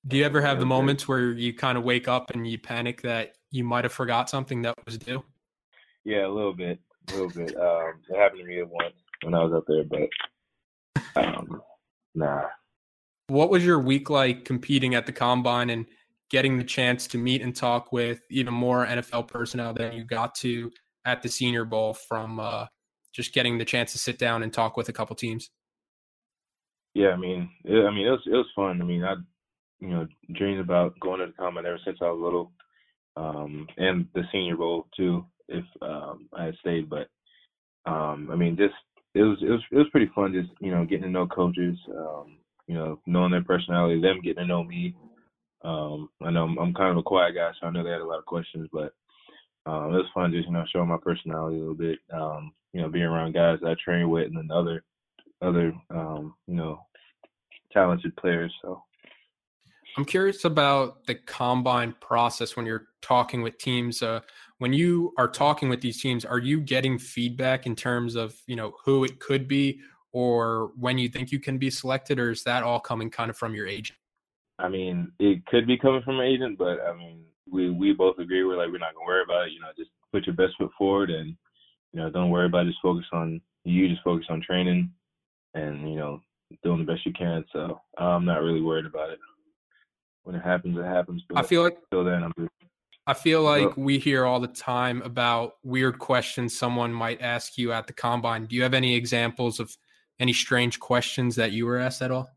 Do 0.05 0.17
you 0.17 0.25
ever 0.25 0.41
have 0.41 0.59
the 0.59 0.65
moments 0.65 1.07
where 1.07 1.31
you 1.31 1.53
kind 1.53 1.77
of 1.77 1.85
wake 1.85 2.07
up 2.09 2.31
and 2.31 2.45
you 2.45 2.59
panic 2.59 3.01
that 3.03 3.35
you 3.51 3.63
might 3.63 3.85
have 3.85 3.93
forgot 3.93 4.29
something 4.29 4.61
that 4.63 4.75
was 4.85 4.97
due? 4.97 5.23
Yeah, 6.03 6.27
a 6.27 6.29
little 6.29 6.53
bit, 6.53 6.79
a 7.09 7.13
little 7.13 7.29
bit. 7.29 7.55
Um, 7.55 7.93
it 8.09 8.17
happened 8.17 8.41
to 8.41 8.45
me 8.45 8.61
once 8.63 8.93
when 9.23 9.33
I 9.33 9.43
was 9.43 9.53
up 9.53 9.63
there, 9.67 9.85
but 9.85 10.09
um, 11.15 11.61
nah. 12.13 12.43
What 13.27 13.49
was 13.49 13.65
your 13.65 13.79
week 13.79 14.09
like 14.09 14.43
competing 14.43 14.95
at 14.95 15.05
the 15.05 15.13
combine 15.13 15.69
and 15.69 15.85
getting 16.33 16.57
the 16.57 16.63
chance 16.63 17.05
to 17.05 17.19
meet 17.19 17.43
and 17.43 17.55
talk 17.55 17.93
with 17.93 18.19
even 18.31 18.51
more 18.51 18.87
NFL 18.87 19.27
personnel 19.27 19.71
than 19.71 19.93
you 19.93 20.03
got 20.03 20.33
to 20.33 20.71
at 21.05 21.21
the 21.21 21.29
Senior 21.29 21.63
Bowl 21.63 21.93
from 21.93 22.39
uh, 22.39 22.65
just 23.13 23.35
getting 23.35 23.59
the 23.59 23.65
chance 23.65 23.91
to 23.91 23.99
sit 23.99 24.17
down 24.17 24.41
and 24.41 24.51
talk 24.51 24.75
with 24.75 24.89
a 24.89 24.93
couple 24.93 25.15
teams? 25.15 25.51
Yeah, 26.95 27.09
I 27.09 27.17
mean, 27.17 27.51
it, 27.63 27.85
I 27.85 27.91
mean, 27.91 28.07
it 28.07 28.09
was 28.09 28.23
it 28.25 28.35
was 28.35 28.47
fun. 28.55 28.81
I 28.81 28.83
mean, 28.83 29.03
I, 29.03 29.13
you 29.79 29.89
know, 29.89 30.07
dreamed 30.33 30.59
about 30.59 30.99
going 30.99 31.19
to 31.19 31.27
the 31.27 31.33
combine 31.33 31.67
ever 31.67 31.79
since 31.85 31.99
I 32.01 32.05
was 32.05 32.19
little 32.19 32.51
um, 33.15 33.67
and 33.77 34.07
the 34.15 34.23
Senior 34.31 34.57
Bowl 34.57 34.87
too, 34.97 35.23
if 35.49 35.65
um, 35.83 36.27
I 36.35 36.45
had 36.45 36.55
stayed. 36.61 36.89
But 36.89 37.09
um, 37.85 38.29
I 38.31 38.35
mean, 38.35 38.57
just 38.57 38.73
it 39.13 39.21
was 39.21 39.37
it 39.43 39.51
was 39.51 39.61
it 39.71 39.77
was 39.77 39.89
pretty 39.91 40.11
fun, 40.15 40.33
just 40.33 40.49
you 40.61 40.71
know, 40.71 40.83
getting 40.83 41.03
to 41.03 41.09
know 41.09 41.27
coaches, 41.27 41.77
um, 41.95 42.37
you 42.65 42.73
know, 42.73 42.99
knowing 43.05 43.31
their 43.31 43.43
personality, 43.43 44.01
them 44.01 44.19
getting 44.23 44.41
to 44.41 44.47
know 44.47 44.63
me. 44.63 44.95
Um, 45.63 46.09
I 46.21 46.31
know 46.31 46.43
I'm, 46.43 46.57
I'm 46.57 46.73
kind 46.73 46.91
of 46.91 46.97
a 46.97 47.03
quiet 47.03 47.35
guy, 47.35 47.51
so 47.59 47.67
I 47.67 47.71
know 47.71 47.83
they 47.83 47.91
had 47.91 48.01
a 48.01 48.05
lot 48.05 48.19
of 48.19 48.25
questions, 48.25 48.67
but 48.71 48.93
um, 49.65 49.93
it 49.93 49.97
was 49.97 50.05
fun 50.13 50.31
just 50.31 50.47
you 50.47 50.53
know 50.53 50.65
showing 50.71 50.89
my 50.89 50.97
personality 50.97 51.57
a 51.57 51.59
little 51.59 51.75
bit. 51.75 51.99
Um, 52.11 52.51
you 52.73 52.81
know, 52.81 52.89
being 52.89 53.05
around 53.05 53.33
guys 53.33 53.59
that 53.61 53.69
I 53.69 53.75
train 53.83 54.09
with 54.09 54.27
and 54.27 54.37
then 54.37 54.49
other 54.51 54.83
other 55.41 55.73
um, 55.89 56.35
you 56.47 56.55
know 56.55 56.85
talented 57.71 58.15
players. 58.17 58.53
So 58.61 58.83
I'm 59.97 60.05
curious 60.05 60.43
about 60.43 61.05
the 61.05 61.15
combine 61.15 61.95
process 62.01 62.55
when 62.55 62.65
you're 62.65 62.87
talking 63.01 63.41
with 63.41 63.57
teams. 63.57 64.01
Uh, 64.01 64.21
when 64.57 64.73
you 64.73 65.13
are 65.17 65.27
talking 65.27 65.69
with 65.69 65.81
these 65.81 66.01
teams, 66.01 66.25
are 66.25 66.39
you 66.39 66.59
getting 66.59 66.97
feedback 66.97 67.65
in 67.65 67.75
terms 67.75 68.15
of 68.15 68.35
you 68.47 68.55
know 68.55 68.73
who 68.83 69.03
it 69.03 69.19
could 69.19 69.47
be, 69.47 69.79
or 70.11 70.71
when 70.77 70.97
you 70.97 71.07
think 71.07 71.31
you 71.31 71.39
can 71.39 71.57
be 71.57 71.69
selected, 71.69 72.19
or 72.19 72.31
is 72.31 72.43
that 72.43 72.63
all 72.63 72.79
coming 72.79 73.09
kind 73.09 73.29
of 73.29 73.37
from 73.37 73.55
your 73.55 73.67
agent? 73.67 73.97
I 74.59 74.69
mean, 74.69 75.11
it 75.19 75.45
could 75.47 75.67
be 75.67 75.77
coming 75.77 76.03
from 76.03 76.19
an 76.19 76.25
agent, 76.25 76.57
but 76.57 76.79
I 76.81 76.95
mean, 76.95 77.23
we 77.51 77.69
we 77.69 77.93
both 77.93 78.19
agree 78.19 78.43
we're 78.43 78.57
like 78.57 78.71
we're 78.71 78.77
not 78.77 78.93
gonna 78.93 79.05
worry 79.05 79.23
about 79.23 79.47
it. 79.47 79.53
You 79.53 79.59
know, 79.59 79.67
just 79.77 79.89
put 80.11 80.25
your 80.25 80.35
best 80.35 80.53
foot 80.57 80.71
forward, 80.77 81.09
and 81.09 81.35
you 81.91 81.99
know, 81.99 82.09
don't 82.09 82.29
worry 82.29 82.45
about 82.45 82.65
it. 82.65 82.69
Just 82.69 82.81
focus 82.81 83.05
on 83.11 83.41
you. 83.63 83.89
Just 83.89 84.03
focus 84.03 84.27
on 84.29 84.41
training, 84.41 84.91
and 85.53 85.89
you 85.89 85.95
know, 85.95 86.21
doing 86.63 86.79
the 86.79 86.91
best 86.91 87.05
you 87.05 87.13
can. 87.13 87.43
So 87.51 87.81
I'm 87.97 88.25
not 88.25 88.41
really 88.41 88.61
worried 88.61 88.85
about 88.85 89.09
it 89.09 89.19
when 90.23 90.35
it 90.35 90.43
happens, 90.43 90.77
it 90.77 90.83
happens. 90.83 91.23
But 91.27 91.37
I 91.37 91.43
feel 91.43 91.63
like 91.63 91.77
till 91.91 92.03
then, 92.03 92.23
I'm. 92.23 92.33
Just, 92.37 92.49
I 93.05 93.13
feel 93.13 93.41
like 93.41 93.75
we 93.75 93.99
hear 93.99 94.25
all 94.25 94.39
the 94.39 94.47
time 94.47 95.01
about 95.01 95.55
weird 95.61 95.99
questions 95.99 96.57
someone 96.57 96.93
might 96.93 97.21
ask 97.21 97.57
you 97.57 97.73
at 97.73 97.85
the 97.85 97.93
combine. 97.93 98.45
Do 98.45 98.55
you 98.55 98.63
have 98.63 98.73
any 98.73 98.95
examples 98.95 99.59
of 99.59 99.75
any 100.19 100.31
strange 100.31 100.79
questions 100.79 101.35
that 101.35 101.51
you 101.51 101.65
were 101.65 101.77
asked 101.77 102.01
at 102.01 102.11
all? 102.11 102.29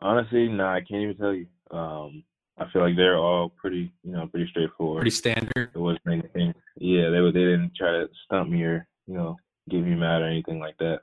Honestly, 0.00 0.48
no, 0.48 0.66
I 0.66 0.80
can't 0.80 1.02
even 1.02 1.16
tell 1.16 1.34
you. 1.34 1.46
Um, 1.70 2.22
I 2.58 2.68
feel 2.72 2.82
like 2.82 2.96
they're 2.96 3.18
all 3.18 3.50
pretty, 3.50 3.92
you 4.02 4.12
know, 4.12 4.26
pretty 4.26 4.48
straightforward. 4.50 5.00
Pretty 5.00 5.10
standard. 5.10 5.70
It 5.74 5.78
wasn't 5.78 6.02
anything. 6.06 6.54
Yeah, 6.76 7.10
they 7.10 7.20
were. 7.20 7.32
They 7.32 7.40
didn't 7.40 7.72
try 7.76 7.92
to 7.92 8.08
stump 8.24 8.50
me 8.50 8.62
or 8.62 8.88
you 9.06 9.14
know 9.14 9.36
give 9.68 9.84
me 9.84 9.94
mad 9.94 10.22
or 10.22 10.28
anything 10.28 10.58
like 10.58 10.76
that. 10.78 11.00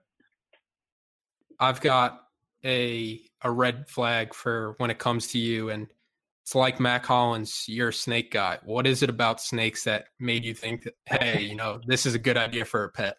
I've 1.60 1.82
got 1.82 2.22
a 2.64 3.22
a 3.42 3.52
red 3.52 3.88
flag 3.90 4.34
for 4.34 4.76
when 4.78 4.90
it 4.90 5.00
comes 5.00 5.28
to 5.28 5.40
you 5.40 5.70
and 5.70 5.88
it's 6.46 6.54
like 6.54 6.80
Mack 6.80 7.08
Hollins, 7.08 7.66
you're 7.68 7.90
a 7.90 7.94
snake 7.94 8.30
guy. 8.30 8.60
What 8.64 8.86
is 8.86 9.02
it 9.02 9.10
about 9.10 9.42
snakes 9.42 9.84
that 9.86 10.10
made 10.20 10.46
you 10.46 10.54
think 10.54 10.84
that, 10.84 10.94
hey, 11.08 11.42
you 11.42 11.56
know, 11.56 11.82
this 11.88 12.06
is 12.06 12.14
a 12.14 12.20
good 12.20 12.38
idea 12.38 12.66
for 12.66 12.84
a 12.84 12.90
pet? 12.90 13.18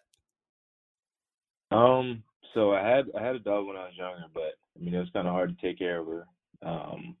Um, 1.69 2.23
so 2.57 2.73
I 2.73 2.81
had 2.81 3.05
I 3.15 3.23
had 3.23 3.35
a 3.35 3.39
dog 3.39 3.67
when 3.67 3.77
I 3.77 3.85
was 3.85 3.95
younger, 3.95 4.25
but 4.33 4.57
I 4.75 4.83
mean 4.83 4.95
it 4.95 4.99
was 4.99 5.11
kind 5.13 5.27
of 5.27 5.33
hard 5.33 5.55
to 5.55 5.65
take 5.65 5.77
care 5.77 5.99
of 5.99 6.07
her. 6.07 6.25
Um, 6.63 7.15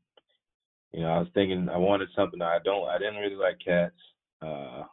you 0.91 1.01
know, 1.01 1.09
I 1.09 1.19
was 1.19 1.27
thinking 1.35 1.69
I 1.69 1.77
wanted 1.77 2.09
something 2.15 2.41
I 2.41 2.57
don't. 2.65 2.89
I 2.89 2.97
didn't 2.97 3.17
really 3.17 3.35
like 3.35 3.59
cats. 3.63 3.93
Uh, 4.41 4.83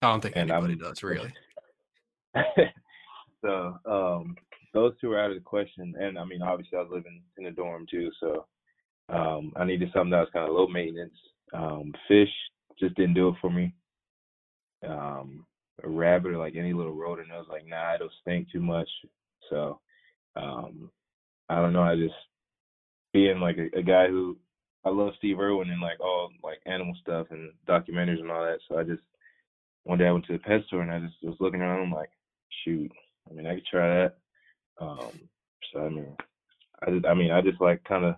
I 0.00 0.10
don't 0.10 0.22
think 0.22 0.38
anybody 0.38 0.74
does 0.74 1.02
really. 1.02 1.34
so 3.42 3.76
um, 3.84 4.36
those 4.72 4.94
two 5.00 5.10
were 5.10 5.20
out 5.20 5.30
of 5.30 5.36
the 5.36 5.42
question. 5.42 5.94
And 6.00 6.18
I 6.18 6.24
mean, 6.24 6.40
obviously, 6.40 6.78
I 6.78 6.82
was 6.82 6.90
living 6.90 7.20
in 7.36 7.44
a 7.46 7.50
dorm 7.50 7.84
too, 7.90 8.10
so 8.20 8.46
um, 9.10 9.52
I 9.56 9.64
needed 9.64 9.90
something 9.92 10.12
that 10.12 10.20
was 10.20 10.30
kind 10.32 10.48
of 10.48 10.54
low 10.54 10.66
maintenance. 10.66 11.12
Um, 11.52 11.92
fish 12.08 12.30
just 12.78 12.94
didn't 12.94 13.14
do 13.14 13.28
it 13.28 13.34
for 13.42 13.50
me. 13.50 13.74
Um, 14.88 15.44
a 15.82 15.88
rabbit 15.88 16.32
or 16.32 16.38
like 16.38 16.56
any 16.56 16.72
little 16.72 16.94
rodent, 16.94 17.30
I 17.30 17.38
was 17.38 17.48
like, 17.50 17.66
nah, 17.66 17.96
it'll 17.96 18.08
stink 18.22 18.50
too 18.50 18.62
much. 18.62 18.88
So 19.50 19.80
um, 20.36 20.90
I 21.48 21.56
don't 21.56 21.72
know. 21.72 21.82
I 21.82 21.96
just 21.96 22.14
being 23.12 23.40
like 23.40 23.56
a, 23.58 23.78
a 23.78 23.82
guy 23.82 24.08
who 24.08 24.36
I 24.84 24.90
love 24.90 25.12
Steve 25.18 25.38
Irwin 25.38 25.70
and 25.70 25.80
like 25.80 26.00
all 26.00 26.30
like 26.42 26.60
animal 26.66 26.94
stuff 27.00 27.26
and 27.30 27.52
documentaries 27.68 28.20
and 28.20 28.30
all 28.30 28.44
that. 28.44 28.58
So 28.68 28.78
I 28.78 28.84
just 28.84 29.02
one 29.84 29.98
day 29.98 30.06
I 30.06 30.12
went 30.12 30.26
to 30.26 30.32
the 30.32 30.38
pet 30.38 30.60
store 30.66 30.82
and 30.82 30.90
I 30.90 31.00
just 31.00 31.16
was 31.22 31.36
looking 31.40 31.60
around. 31.60 31.82
I'm 31.82 31.92
like, 31.92 32.10
shoot, 32.64 32.90
I 33.30 33.34
mean, 33.34 33.46
I 33.46 33.54
could 33.56 33.66
try 33.66 33.88
that. 33.88 34.16
Um, 34.80 35.12
so 35.72 35.80
I 35.80 35.88
mean, 35.88 36.16
I 36.86 36.90
just, 36.90 37.06
I 37.06 37.14
mean, 37.14 37.30
I 37.30 37.40
just 37.40 37.60
like 37.60 37.82
kind 37.84 38.04
of, 38.04 38.14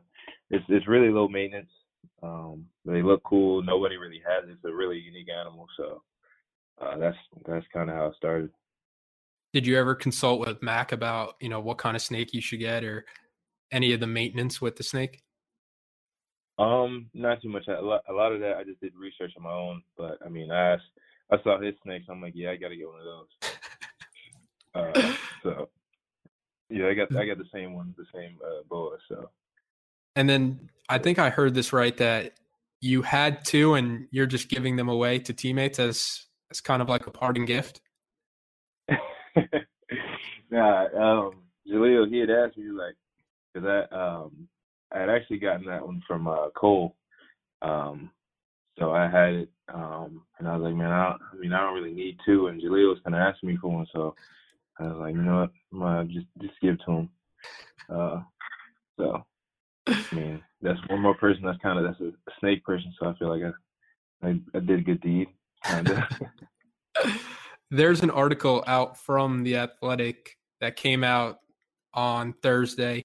it's 0.51 0.65
it's 0.69 0.89
really 0.89 1.09
low 1.09 1.29
maintenance. 1.29 1.71
Um, 2.23 2.67
they 2.85 3.03
look 3.03 3.23
cool. 3.25 3.63
Nobody 3.63 3.97
really 3.97 4.23
has 4.27 4.49
it. 4.49 4.53
It's 4.53 4.65
a 4.65 4.73
really 4.73 4.99
unique 4.99 5.29
animal. 5.31 5.67
So 5.77 6.03
uh, 6.81 6.97
that's 6.99 7.17
that's 7.47 7.67
kind 7.73 7.91
of 7.91 7.97
how 7.97 8.07
it 8.07 8.15
started. 8.17 8.51
Did 9.53 9.67
you 9.67 9.79
ever 9.79 9.95
consult 9.95 10.41
with 10.41 10.63
Mack 10.63 10.93
about 10.93 11.35
you 11.41 11.49
know 11.49 11.61
what 11.61 11.79
kind 11.79 11.97
of 11.97 12.03
snake 12.03 12.33
you 12.33 12.41
should 12.41 12.61
get 12.61 12.85
or 12.85 13.05
any 13.71 13.93
of 13.93 14.01
the 14.01 14.07
maintenance 14.07 14.61
with 14.61 14.77
the 14.77 14.83
snake? 14.83 15.23
Um, 16.59 17.11
not 17.15 17.41
too 17.43 17.49
much. 17.49 17.67
A 17.69 17.81
lot, 17.81 18.03
a 18.09 18.13
lot 18.13 18.33
of 18.33 18.41
that 18.41 18.57
I 18.57 18.65
just 18.65 18.81
did 18.81 18.93
research 18.95 19.33
on 19.37 19.43
my 19.43 19.53
own. 19.53 19.83
But 19.97 20.19
I 20.25 20.29
mean, 20.29 20.51
I 20.51 20.75
asked, 20.75 20.85
I 21.31 21.43
saw 21.43 21.61
his 21.61 21.75
snakes. 21.83 22.07
I'm 22.09 22.21
like, 22.21 22.35
yeah, 22.37 22.51
I 22.51 22.57
got 22.57 22.69
to 22.69 22.77
get 22.77 22.89
one 22.89 23.01
of 23.01 23.07
those. 23.07 25.03
uh, 25.05 25.15
so 25.43 25.69
yeah, 26.69 26.87
I 26.89 26.95
got 26.95 27.15
I 27.17 27.27
got 27.27 27.39
the 27.39 27.49
same 27.53 27.75
one, 27.75 27.95
the 27.97 28.07
same 28.15 28.39
uh, 28.45 28.63
boa. 28.69 28.97
So. 29.09 29.31
And 30.17 30.29
then 30.29 30.71
I 30.89 30.99
think 30.99 31.19
I 31.19 31.31
heard 31.31 31.55
this 31.55 31.73
right 31.73 31.97
that 31.99 32.35
you 32.81 33.03
had 33.03 33.45
two, 33.45 33.75
and 33.75 34.09
you're 34.11 34.27
just 34.27 34.49
giving 34.49 34.77
them 34.77 34.89
away 34.89 35.19
to 35.21 35.33
teammates 35.33 35.79
as 35.79 36.27
as 36.51 36.61
kind 36.61 36.83
of 36.83 36.89
like 36.89 37.07
a 37.07 37.11
parting 37.11 37.45
gift. 37.45 37.81
nah, 40.51 40.85
um, 40.87 41.43
Jaleel, 41.71 42.09
he 42.09 42.19
had 42.19 42.31
asked 42.31 42.57
me 42.57 42.71
like, 42.71 42.95
cause 43.55 43.65
I 43.65 43.95
um 43.95 44.49
I 44.95 45.01
had 45.01 45.11
actually 45.11 45.39
gotten 45.39 45.67
that 45.67 45.85
one 45.85 46.03
from 46.07 46.27
uh, 46.27 46.51
Cole. 46.55 46.97
Um, 47.63 48.11
so 48.79 48.93
I 48.93 49.09
had 49.09 49.35
it, 49.35 49.51
um, 49.73 50.23
and 50.39 50.49
I 50.49 50.57
was 50.57 50.65
like, 50.65 50.75
man, 50.75 50.91
I, 50.91 51.17
I 51.33 51.37
mean, 51.39 51.53
I 51.53 51.61
don't 51.61 51.75
really 51.75 51.95
need 51.95 52.19
two. 52.25 52.49
And 52.49 52.61
Jaleel 52.61 52.89
was 52.89 52.99
kind 53.05 53.15
of 53.15 53.21
asking 53.21 53.51
me 53.51 53.59
for 53.61 53.69
one, 53.69 53.87
so 53.93 54.15
I 54.79 54.85
was 54.85 54.97
like, 54.99 55.15
you 55.15 55.23
know 55.23 55.41
what, 55.41 55.51
I'm 55.73 55.79
gonna 55.79 56.05
just 56.07 56.27
just 56.41 56.61
give 56.61 56.79
to 56.85 56.91
him. 56.91 57.09
Uh, 57.89 58.21
so, 58.99 59.25
I 59.89 59.95
mean, 60.15 60.43
that's 60.61 60.81
one 60.89 61.01
more 61.01 61.15
person 61.15 61.45
that's 61.45 61.61
kind 61.63 61.79
of 61.79 61.85
that's 61.85 62.01
a 62.01 62.13
snake 62.41 62.65
person. 62.65 62.93
So 62.99 63.07
I 63.07 63.15
feel 63.19 63.29
like 63.29 63.43
I 64.23 64.29
I, 64.29 64.41
I 64.55 64.61
did 64.61 64.81
a 64.81 64.83
good 64.83 65.01
deed. 65.01 65.29
There's 67.73 68.03
an 68.03 68.11
article 68.11 68.63
out 68.67 68.99
from 68.99 69.45
the 69.45 69.57
Athletic 69.57 70.37
that 70.61 70.77
came 70.77 71.03
out 71.03 71.39
on 71.95 72.35
Thursday 72.43 73.03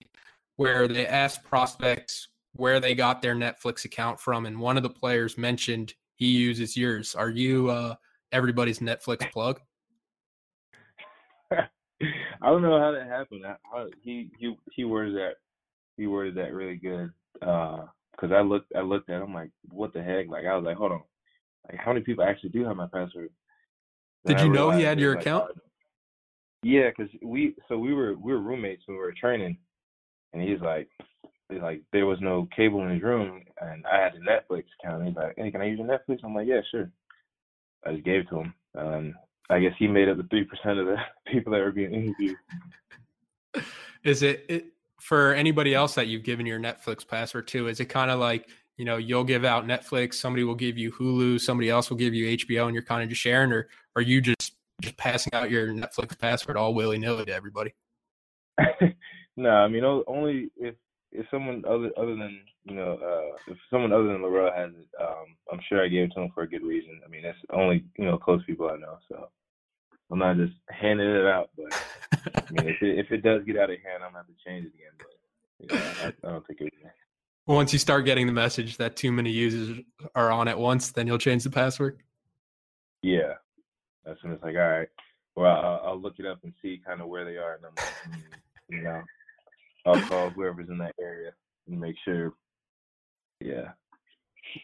where 0.58 0.89
they 0.89 1.08
asked 1.08 1.45
prospects 1.45 2.27
where 2.51 2.82
they 2.82 2.93
got 2.93 3.21
their 3.21 3.34
Netflix 3.34 3.86
account 3.86 4.19
from, 4.19 4.45
and 4.45 4.60
one 4.60 4.75
of 4.75 4.84
the 4.84 4.89
players 4.89 5.38
mentioned 5.38 5.93
he 6.15 6.27
uses 6.27 6.75
yours. 6.75 7.15
Are 7.15 7.30
you 7.30 7.69
uh, 7.69 7.95
everybody's 8.34 8.80
Netflix 8.80 9.32
plug? 9.32 9.62
I 11.51 11.62
don't 12.41 12.62
know 12.62 12.77
how 12.77 12.91
that 12.91 13.08
happened. 13.08 13.45
I, 13.45 13.56
I, 13.73 13.86
he 14.01 14.30
he 14.38 14.53
he 14.73 14.84
worded 14.84 15.15
that 15.15 15.36
he 15.95 16.08
worded 16.08 16.36
that 16.36 16.53
really 16.53 16.75
good. 16.75 17.10
Because 17.39 18.32
uh, 18.32 18.36
I 18.36 18.41
looked 18.41 18.73
I 18.75 18.82
looked 18.82 19.10
at 19.10 19.21
him 19.21 19.34
like, 19.34 19.51
what 19.69 19.93
the 19.93 20.03
heck? 20.03 20.27
Like 20.27 20.45
I 20.45 20.58
was 20.58 20.65
like, 20.65 20.75
hold 20.75 20.91
on, 20.91 21.03
like 21.71 21.80
how 21.80 21.93
many 21.93 22.03
people 22.03 22.25
actually 22.25 22.49
do 22.49 22.65
have 22.65 22.75
my 22.75 22.88
password? 22.93 23.30
Did 24.27 24.41
you 24.41 24.49
know 24.49 24.71
he 24.71 24.83
had 24.83 24.99
your 24.99 25.15
like, 25.15 25.21
account? 25.21 25.51
Yeah, 26.63 26.89
because 26.89 27.11
we 27.21 27.55
so 27.67 27.77
we 27.77 27.93
were 27.93 28.15
we 28.15 28.33
were 28.33 28.39
roommates 28.41 28.83
when 28.85 28.97
we 28.97 29.03
were 29.03 29.13
training, 29.13 29.57
and 30.33 30.41
he's 30.41 30.59
like, 30.61 30.89
he's 31.49 31.61
like 31.61 31.81
there 31.93 32.05
was 32.05 32.19
no 32.21 32.47
cable 32.55 32.83
in 32.83 32.93
his 32.93 33.03
room, 33.03 33.41
and 33.61 33.85
I 33.85 33.99
had 33.99 34.13
the 34.13 34.19
Netflix 34.19 34.63
account. 34.79 34.99
And 34.99 35.07
he's 35.07 35.17
like, 35.17 35.33
hey, 35.37 35.51
can 35.51 35.61
I 35.61 35.65
use 35.65 35.79
your 35.79 35.87
Netflix? 35.87 36.19
I'm 36.23 36.35
like, 36.35 36.47
yeah, 36.47 36.61
sure. 36.71 36.91
I 37.85 37.93
just 37.93 38.05
gave 38.05 38.21
it 38.21 38.29
to 38.29 38.39
him. 38.39 38.53
Um, 38.77 39.13
I 39.49 39.59
guess 39.59 39.73
he 39.79 39.87
made 39.87 40.09
up 40.09 40.17
the 40.17 40.23
three 40.23 40.43
percent 40.43 40.79
of 40.79 40.87
the 40.87 40.97
people 41.31 41.53
that 41.53 41.59
were 41.59 41.71
being 41.71 41.93
interviewed. 41.93 42.37
Is 44.03 44.23
it, 44.23 44.45
it 44.49 44.65
for 44.99 45.33
anybody 45.33 45.73
else 45.73 45.95
that 45.95 46.07
you've 46.07 46.23
given 46.23 46.45
your 46.45 46.59
Netflix 46.59 47.07
password 47.07 47.47
to? 47.49 47.67
Is 47.67 47.79
it 47.79 47.85
kind 47.85 48.11
of 48.11 48.19
like 48.19 48.49
you 48.77 48.85
know 48.85 48.97
you'll 48.97 49.23
give 49.23 49.43
out 49.43 49.65
Netflix, 49.65 50.15
somebody 50.15 50.43
will 50.43 50.55
give 50.55 50.77
you 50.77 50.91
Hulu, 50.91 51.41
somebody 51.41 51.69
else 51.69 51.89
will 51.89 51.97
give 51.97 52.13
you 52.13 52.37
HBO, 52.37 52.65
and 52.65 52.73
you're 52.73 52.83
kind 52.83 53.03
of 53.03 53.09
just 53.09 53.21
sharing, 53.21 53.51
or 53.51 53.67
are 53.95 54.01
you 54.01 54.21
just 54.21 54.53
just 54.81 54.97
passing 54.97 55.33
out 55.33 55.49
your 55.49 55.67
Netflix 55.67 56.17
password 56.17 56.57
all 56.57 56.73
willy 56.73 56.99
nilly 56.99 57.25
to 57.25 57.33
everybody? 57.33 57.73
no, 59.37 59.49
I 59.49 59.67
mean 59.67 59.83
only 59.83 60.51
if 60.55 60.75
if 61.11 61.25
someone 61.31 61.63
other 61.67 61.91
other 61.97 62.15
than 62.15 62.41
you 62.65 62.75
know 62.75 62.93
uh, 62.93 63.37
if 63.51 63.57
someone 63.71 63.91
other 63.91 64.07
than 64.07 64.21
Laurel 64.21 64.51
has 64.55 64.71
it, 64.71 64.87
um, 65.01 65.35
I'm 65.51 65.59
sure 65.67 65.83
I 65.83 65.87
gave 65.87 66.05
it 66.05 66.11
to 66.13 66.21
him 66.21 66.31
for 66.33 66.43
a 66.43 66.49
good 66.49 66.63
reason. 66.63 67.01
I 67.05 67.09
mean 67.09 67.23
that's 67.23 67.37
only 67.51 67.83
you 67.97 68.05
know 68.05 68.17
close 68.17 68.43
people 68.45 68.69
I 68.69 68.77
know, 68.77 68.97
so 69.09 69.29
I'm 70.11 70.19
not 70.19 70.37
just 70.37 70.53
handing 70.69 71.09
it 71.09 71.25
out. 71.25 71.49
But 71.57 71.73
I 72.35 72.51
mean 72.51 72.67
if 72.69 72.81
it 72.81 72.99
if 72.99 73.11
it 73.11 73.23
does 73.23 73.43
get 73.45 73.57
out 73.57 73.71
of 73.71 73.77
hand, 73.77 74.03
I'm 74.03 74.13
gonna 74.13 74.25
have 74.25 74.27
to 74.27 74.43
change 74.45 74.65
it 74.65 74.73
again. 74.75 74.93
But 74.99 75.17
you 75.59 75.67
know, 75.67 75.93
I, 76.03 76.27
I 76.27 76.31
don't 76.33 76.45
think 76.47 76.61
it. 76.61 76.73
Once 77.47 77.73
you 77.73 77.79
start 77.79 78.05
getting 78.05 78.27
the 78.27 78.33
message 78.33 78.77
that 78.77 78.95
too 78.95 79.12
many 79.12 79.31
users 79.31 79.79
are 80.15 80.31
on 80.31 80.47
at 80.47 80.60
once, 80.60 80.91
then 80.91 81.07
you'll 81.07 81.17
change 81.17 81.43
the 81.43 81.49
password. 81.49 81.99
Yeah, 83.01 83.33
as 84.05 84.17
soon 84.21 84.33
as 84.33 84.39
like 84.43 84.55
all 84.55 84.69
right, 84.69 84.89
well 85.36 85.55
I'll, 85.55 85.81
I'll 85.86 86.01
look 86.01 86.15
it 86.19 86.25
up 86.25 86.39
and 86.43 86.53
see 86.62 86.81
kind 86.86 87.01
of 87.01 87.07
where 87.07 87.25
they 87.25 87.38
are, 87.38 87.55
and 87.55 87.65
I'm 87.65 87.73
like, 87.75 88.19
mm, 88.19 88.23
you 88.69 88.81
know. 88.83 89.01
I'll 89.88 90.01
call 90.01 90.29
whoever's 90.29 90.69
in 90.69 90.77
that 90.79 90.95
area 90.99 91.31
and 91.67 91.79
make 91.79 91.95
sure. 92.03 92.33
Yeah. 93.39 93.71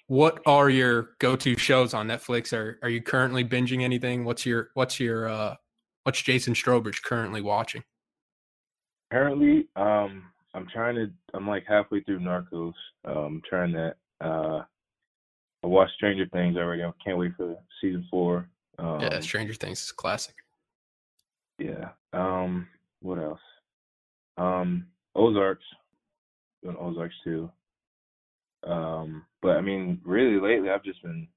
What 0.08 0.42
are 0.46 0.70
your 0.70 1.12
go-to 1.20 1.58
shows 1.58 1.94
on 1.94 2.08
Netflix? 2.08 2.52
Are 2.52 2.78
are 2.82 2.90
you 2.90 3.02
currently 3.02 3.44
binging 3.44 3.84
anything? 3.84 4.26
What's 4.26 4.46
your 4.46 4.70
what's 4.74 5.00
your 5.00 5.30
uh 5.30 5.56
what's 6.04 6.22
Jason 6.22 6.54
Strowbridge 6.54 7.04
currently 7.04 7.42
watching? 7.42 7.84
Currently, 9.12 9.68
um, 9.76 10.24
I'm 10.54 10.68
trying 10.72 10.96
to. 10.96 11.12
I'm 11.34 11.48
like 11.48 11.64
halfway 11.68 12.02
through 12.02 12.20
Narcos. 12.20 12.74
Um, 13.06 13.42
trying 13.48 13.72
that. 13.74 13.96
Uh, 14.22 14.64
I 15.64 15.68
watched 15.68 15.94
Stranger 15.94 16.26
Things 16.32 16.58
already. 16.58 16.84
I 16.84 16.92
can't 17.04 17.18
wait 17.18 17.34
for 17.38 17.56
season 17.82 18.06
four. 18.12 18.48
Um, 18.78 19.00
yeah, 19.02 19.20
Stranger 19.22 19.54
Things 19.54 19.82
is 19.82 19.92
classic. 19.92 20.36
Yeah. 21.58 21.90
Um, 22.12 22.68
what 23.02 23.20
else? 23.20 23.40
Um, 24.38 24.88
Ozarks, 25.16 25.64
doing 26.64 26.78
Ozarks 26.80 27.16
too. 27.24 27.50
Um, 28.66 29.26
but 29.42 29.58
I 29.58 29.62
mean, 29.62 30.02
really 30.06 30.40
lately, 30.40 30.70
I've 30.70 30.84
just 30.84 31.02
been, 31.04 31.28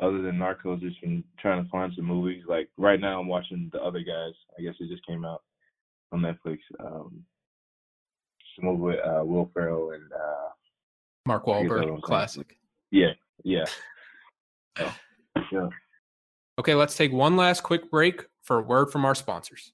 other 0.00 0.20
than 0.20 0.36
Narcos, 0.36 0.80
just 0.80 1.00
been 1.00 1.24
trying 1.38 1.64
to 1.64 1.70
find 1.70 1.92
some 1.94 2.04
movies. 2.04 2.44
Like 2.46 2.68
right 2.76 3.00
now, 3.00 3.20
I'm 3.20 3.28
watching 3.28 3.70
The 3.72 3.82
Other 3.82 4.00
Guys. 4.00 4.34
I 4.58 4.62
guess 4.62 4.74
it 4.80 4.88
just 4.88 5.06
came 5.06 5.24
out 5.24 5.42
on 6.12 6.20
Netflix. 6.20 6.58
Um, 6.80 7.24
it's 8.56 8.62
a 8.62 8.66
movie 8.66 8.96
with 8.96 9.00
uh, 9.04 9.22
Will 9.24 9.50
Ferrell 9.52 9.90
and 9.90 10.10
uh, 10.12 10.48
Mark 11.26 11.44
Wahlberg, 11.44 12.00
classic. 12.02 12.56
Yeah, 12.90 13.12
yeah. 13.44 13.64
So, 14.78 14.90
yeah. 15.52 15.68
Okay, 16.58 16.74
let's 16.74 16.96
take 16.96 17.12
one 17.12 17.36
last 17.36 17.62
quick 17.62 17.90
break 17.90 18.26
for 18.42 18.58
a 18.58 18.62
word 18.62 18.90
from 18.90 19.04
our 19.04 19.14
sponsors. 19.14 19.72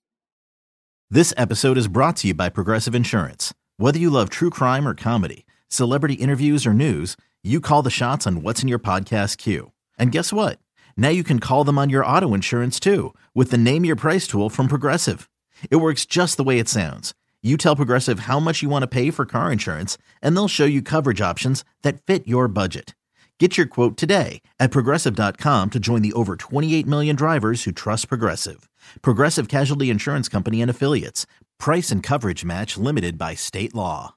This 1.11 1.33
episode 1.37 1.77
is 1.79 1.89
brought 1.89 2.17
to 2.19 2.29
you 2.29 2.35
by 2.35 2.49
Progressive 2.49 2.95
Insurance. 2.95 3.53
Whether 3.79 3.99
you 3.99 4.11
love 4.11 4.31
true 4.31 4.51
crime 4.51 4.87
or 4.87 4.95
comedy, 4.95 5.45
celebrity 5.69 6.15
interviews 6.15 6.67
or 6.67 6.75
news, 6.75 7.17
you 7.43 7.61
call 7.61 7.83
the 7.83 7.91
shots 7.91 8.27
on 8.27 8.43
what's 8.43 8.63
in 8.63 8.69
your 8.69 8.79
podcast 8.79 9.39
queue. 9.39 9.73
And 9.99 10.13
guess 10.13 10.33
what? 10.33 10.59
Now 10.97 11.09
you 11.09 11.25
can 11.25 11.41
call 11.41 11.65
them 11.65 11.79
on 11.79 11.91
your 11.91 12.07
auto 12.07 12.35
insurance 12.35 12.79
too 12.79 13.15
with 13.35 13.51
the 13.51 13.59
Name 13.59 13.85
Your 13.85 13.97
Price 13.97 14.27
tool 14.27 14.51
from 14.51 14.69
Progressive. 14.69 15.29
It 15.71 15.77
works 15.77 16.07
just 16.07 16.37
the 16.37 16.45
way 16.45 16.59
it 16.59 16.69
sounds. 16.69 17.15
You 17.45 17.57
tell 17.57 17.75
Progressive 17.75 18.21
how 18.21 18.39
much 18.39 18.63
you 18.63 18.69
want 18.69 18.83
to 18.85 18.87
pay 18.87 19.11
for 19.11 19.27
car 19.27 19.51
insurance, 19.51 19.99
and 20.23 20.37
they'll 20.37 20.47
show 20.47 20.65
you 20.65 20.81
coverage 20.81 21.21
options 21.21 21.65
that 21.83 22.01
fit 22.03 22.25
your 22.27 22.47
budget. 22.47 22.95
Get 23.41 23.57
your 23.57 23.67
quote 23.67 23.97
today 23.97 24.43
at 24.61 24.71
progressive.com 24.71 25.71
to 25.71 25.81
join 25.81 26.03
the 26.03 26.13
over 26.13 26.37
28 26.37 26.87
million 26.87 27.17
drivers 27.17 27.65
who 27.65 27.73
trust 27.73 28.07
Progressive. 28.07 28.69
Progressive 29.03 29.49
Casualty 29.49 29.91
Insurance 29.91 30.29
Company 30.29 30.61
and 30.63 30.71
Affiliates. 30.71 31.27
Price 31.59 31.91
and 31.91 32.01
coverage 32.05 32.45
match 32.45 32.77
limited 32.77 33.19
by 33.19 33.35
state 33.35 33.75
law. 33.75 34.15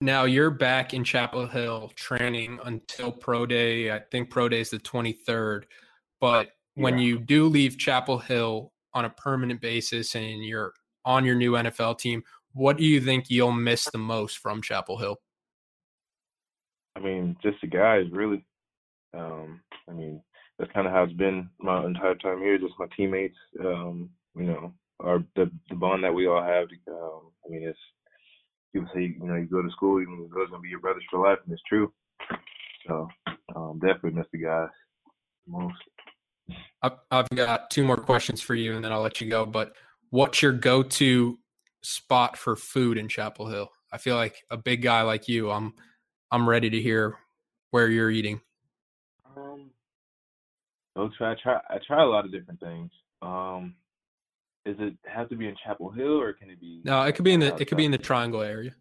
Now 0.00 0.24
you're 0.24 0.50
back 0.50 0.94
in 0.94 1.04
Chapel 1.04 1.46
Hill 1.46 1.92
training 1.94 2.58
until 2.64 3.12
Pro 3.12 3.44
Day. 3.44 3.90
I 3.90 3.98
think 4.10 4.30
Pro 4.30 4.48
Day 4.48 4.60
is 4.60 4.70
the 4.70 4.78
23rd. 4.78 5.64
But 6.18 6.52
when 6.76 6.98
Yeah. 6.98 7.04
you 7.04 7.18
do 7.18 7.46
leave 7.46 7.76
Chapel 7.76 8.18
Hill 8.18 8.72
on 8.94 9.04
a 9.04 9.10
permanent 9.10 9.60
basis 9.60 10.14
and 10.14 10.42
you're 10.42 10.72
on 11.04 11.24
your 11.24 11.34
new 11.34 11.52
NFL 11.52 11.98
team, 11.98 12.22
what 12.52 12.76
do 12.76 12.84
you 12.84 13.00
think 13.00 13.28
you'll 13.28 13.52
miss 13.52 13.84
the 13.86 13.98
most 13.98 14.38
from 14.38 14.62
Chapel 14.62 14.98
Hill? 14.98 15.16
I 16.96 17.00
mean, 17.00 17.36
just 17.42 17.60
the 17.60 17.66
guys, 17.66 18.06
really. 18.12 18.44
Um, 19.12 19.60
I 19.88 19.92
mean, 19.92 20.22
that's 20.58 20.70
kind 20.72 20.86
of 20.86 20.92
how 20.92 21.02
it's 21.02 21.12
been 21.12 21.48
my 21.58 21.84
entire 21.84 22.14
time 22.16 22.40
here. 22.40 22.58
Just 22.58 22.74
my 22.78 22.86
teammates. 22.96 23.36
Um, 23.60 24.10
you 24.36 24.44
know, 24.44 24.72
our 25.00 25.18
the 25.34 25.50
the 25.68 25.74
bond 25.74 26.04
that 26.04 26.14
we 26.14 26.26
all 26.26 26.42
have. 26.42 26.68
Um, 26.88 27.32
I 27.44 27.50
mean, 27.50 27.64
it's 27.64 27.78
people 28.72 28.88
say 28.94 29.16
you 29.20 29.26
know 29.26 29.34
you 29.34 29.46
go 29.46 29.62
to 29.62 29.70
school, 29.70 30.00
you 30.00 30.06
know, 30.06 30.28
those 30.34 30.50
gonna 30.50 30.62
be 30.62 30.68
your 30.68 30.80
brothers 30.80 31.02
for 31.10 31.20
life, 31.20 31.38
and 31.44 31.52
it's 31.52 31.62
true. 31.68 31.92
So 32.86 33.08
um, 33.56 33.78
definitely 33.80 34.12
miss 34.12 34.26
the 34.32 34.38
guys 34.38 34.68
most. 35.46 35.76
I've, 36.82 36.98
I've 37.10 37.28
got 37.30 37.70
two 37.70 37.84
more 37.84 37.96
questions 37.96 38.40
for 38.40 38.54
you 38.54 38.76
and 38.76 38.84
then 38.84 38.92
I'll 38.92 39.00
let 39.00 39.20
you 39.20 39.28
go. 39.28 39.46
But 39.46 39.74
what's 40.10 40.42
your 40.42 40.52
go 40.52 40.82
to 40.82 41.38
spot 41.82 42.36
for 42.36 42.56
food 42.56 42.98
in 42.98 43.08
Chapel 43.08 43.48
Hill? 43.48 43.70
I 43.92 43.98
feel 43.98 44.16
like 44.16 44.42
a 44.50 44.56
big 44.56 44.82
guy 44.82 45.02
like 45.02 45.28
you, 45.28 45.50
I'm 45.50 45.74
I'm 46.30 46.48
ready 46.48 46.70
to 46.70 46.80
hear 46.80 47.16
where 47.70 47.88
you're 47.88 48.10
eating. 48.10 48.40
Um, 49.36 49.70
I'll 50.96 51.10
try. 51.10 51.32
I 51.32 51.34
try. 51.42 51.60
I 51.70 51.78
try 51.86 52.02
a 52.02 52.06
lot 52.06 52.24
of 52.24 52.32
different 52.32 52.60
things. 52.60 52.90
Um, 53.22 53.74
is 54.66 54.76
it 54.78 54.94
have 55.06 55.28
to 55.28 55.36
be 55.36 55.46
in 55.46 55.54
Chapel 55.64 55.90
Hill 55.90 56.20
or 56.20 56.32
can 56.32 56.50
it 56.50 56.60
be? 56.60 56.80
No, 56.84 57.02
it 57.02 57.14
could 57.14 57.24
be 57.24 57.32
in 57.32 57.40
the 57.40 57.54
it 57.56 57.66
could 57.66 57.78
be 57.78 57.84
in 57.84 57.92
the 57.92 57.98
triangle 57.98 58.42
area. 58.42 58.72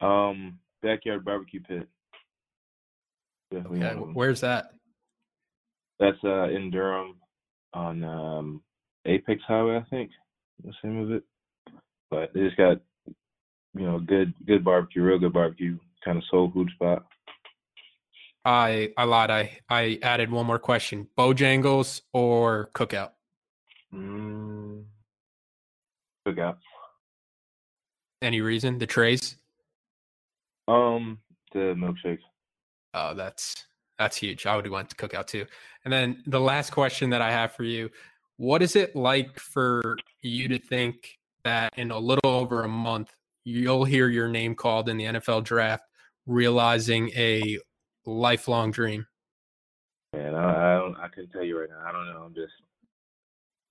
Um, 0.00 0.58
backyard 0.82 1.24
barbecue 1.24 1.60
pit. 1.60 1.88
Definitely 3.50 3.78
Okay. 3.78 3.86
one 3.88 3.96
of 3.96 4.00
them. 4.00 4.14
Where's 4.14 4.40
that? 4.40 4.70
That's 5.98 6.18
uh 6.24 6.48
in 6.48 6.70
Durham 6.70 7.16
on 7.72 8.04
um 8.04 8.62
Apex 9.08 9.42
Highway, 9.46 9.76
I 9.76 9.84
think. 9.90 10.10
What's 10.60 10.78
the 10.82 10.88
name 10.88 11.02
of 11.02 11.12
it? 11.12 11.24
But 12.10 12.32
they 12.34 12.40
just 12.40 12.56
got 12.56 12.80
you 13.74 13.86
know 13.86 13.98
good 13.98 14.32
good 14.46 14.64
barbecue, 14.64 15.02
real 15.02 15.18
good 15.18 15.32
barbecue, 15.32 15.78
kind 16.04 16.18
of 16.18 16.24
soul 16.30 16.50
food 16.52 16.70
spot. 16.74 17.06
I 18.44 18.92
I 18.96 19.04
lied. 19.04 19.30
I 19.30 19.58
I 19.68 19.98
added 20.02 20.30
one 20.30 20.46
more 20.46 20.58
question. 20.58 21.08
Bojangles 21.16 22.02
or 22.12 22.70
cookout? 22.74 23.10
Mm, 23.94 24.84
cookout. 26.26 26.56
Any 28.20 28.40
reason? 28.40 28.78
The 28.78 28.86
trays? 28.86 29.36
Um, 30.66 31.18
the 31.52 31.74
milkshakes. 31.76 32.18
Oh, 32.94 33.14
that's 33.14 33.66
that's 33.98 34.16
huge. 34.16 34.46
I 34.46 34.56
would 34.56 34.64
have 34.64 34.72
went 34.72 34.90
to 34.90 34.96
cookout 34.96 35.26
too. 35.26 35.46
And 35.84 35.92
then 35.92 36.22
the 36.26 36.40
last 36.40 36.70
question 36.70 37.10
that 37.10 37.22
I 37.22 37.30
have 37.30 37.52
for 37.52 37.64
you: 37.64 37.90
What 38.38 38.62
is 38.62 38.76
it 38.76 38.94
like 38.94 39.38
for 39.40 39.96
you 40.22 40.46
to 40.48 40.58
think 40.58 41.18
that 41.42 41.72
in 41.76 41.90
a 41.90 41.98
little 41.98 42.30
over 42.30 42.62
a 42.62 42.68
month 42.68 43.12
you'll 43.42 43.84
hear 43.84 44.08
your 44.08 44.28
name 44.28 44.54
called 44.54 44.88
in 44.88 44.96
the 44.96 45.04
NFL 45.04 45.42
draft, 45.42 45.82
realizing 46.24 47.10
a 47.16 47.58
lifelong 48.06 48.70
dream? 48.70 49.06
Man, 50.12 50.36
I, 50.36 50.76
I 50.76 50.78
don't. 50.78 50.96
I 50.96 51.08
couldn't 51.08 51.30
tell 51.30 51.42
you 51.42 51.58
right 51.58 51.68
now. 51.68 51.82
I 51.84 51.90
don't 51.90 52.06
know. 52.06 52.22
I'm 52.24 52.34
just 52.34 52.52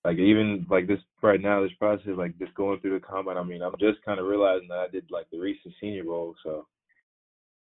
like 0.04 0.18
even 0.18 0.68
like 0.70 0.86
this 0.86 1.00
right 1.22 1.42
now. 1.42 1.64
This 1.64 1.72
process, 1.80 2.18
like 2.18 2.38
just 2.38 2.54
going 2.54 2.80
through 2.82 3.00
the 3.00 3.06
combine. 3.06 3.38
I 3.38 3.44
mean, 3.44 3.62
I'm 3.62 3.74
just 3.80 4.04
kind 4.04 4.20
of 4.20 4.26
realizing 4.26 4.68
that 4.68 4.80
I 4.80 4.88
did 4.90 5.06
like 5.10 5.30
the 5.32 5.40
recent 5.40 5.74
Senior 5.80 6.04
Bowl, 6.04 6.36
so 6.44 6.68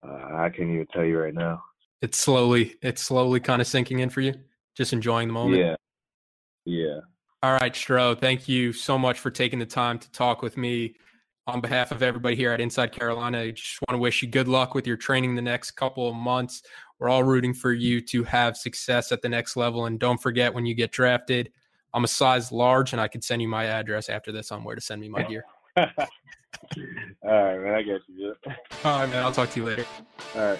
uh, 0.07 0.37
I 0.37 0.49
can't 0.49 0.69
even 0.69 0.87
tell 0.93 1.03
you 1.03 1.19
right 1.19 1.33
now. 1.33 1.61
It's 2.01 2.17
slowly, 2.17 2.75
it's 2.81 3.01
slowly 3.01 3.41
kind 3.41 3.61
of 3.61 3.67
sinking 3.67 3.99
in 3.99 4.09
for 4.09 4.21
you. 4.21 4.33
Just 4.75 4.93
enjoying 4.93 5.27
the 5.27 5.33
moment. 5.33 5.61
Yeah, 5.61 5.75
yeah. 6.65 6.99
All 7.41 7.53
right, 7.53 7.73
Stro, 7.73 8.17
thank 8.17 8.47
you 8.47 8.71
so 8.71 8.97
much 8.97 9.19
for 9.19 9.29
taking 9.29 9.59
the 9.59 9.65
time 9.65 9.99
to 9.99 10.11
talk 10.11 10.41
with 10.41 10.57
me. 10.57 10.95
On 11.45 11.59
behalf 11.59 11.91
of 11.91 12.01
everybody 12.01 12.37
here 12.37 12.53
at 12.53 12.61
Inside 12.61 12.93
Carolina, 12.93 13.39
I 13.41 13.51
just 13.51 13.77
want 13.81 13.95
to 13.95 13.97
wish 13.97 14.21
you 14.21 14.29
good 14.29 14.47
luck 14.47 14.73
with 14.73 14.87
your 14.87 14.95
training 14.95 15.35
the 15.35 15.41
next 15.41 15.71
couple 15.71 16.07
of 16.07 16.15
months. 16.15 16.63
We're 16.99 17.09
all 17.09 17.23
rooting 17.23 17.53
for 17.53 17.73
you 17.73 17.99
to 17.99 18.23
have 18.23 18.55
success 18.55 19.11
at 19.11 19.21
the 19.21 19.27
next 19.27 19.57
level. 19.57 19.87
And 19.87 19.99
don't 19.99 20.21
forget 20.21 20.53
when 20.53 20.65
you 20.65 20.73
get 20.73 20.93
drafted, 20.93 21.51
I'm 21.93 22.05
a 22.05 22.07
size 22.07 22.53
large 22.53 22.93
and 22.93 23.01
I 23.01 23.09
can 23.09 23.21
send 23.21 23.41
you 23.41 23.49
my 23.49 23.65
address 23.65 24.07
after 24.07 24.31
this 24.31 24.53
on 24.53 24.63
where 24.63 24.75
to 24.75 24.81
send 24.81 25.01
me 25.01 25.09
my 25.09 25.23
gear. 25.23 25.43
All 25.77 25.83
right, 27.23 27.59
man. 27.59 27.73
I 27.75 27.83
got 27.83 28.01
you. 28.07 28.35
All 28.85 28.99
right, 28.99 29.09
man. 29.09 29.21
I'll 29.21 29.33
talk 29.33 29.49
to 29.51 29.59
you 29.59 29.65
later. 29.65 29.85
All 30.35 30.41
right. 30.41 30.59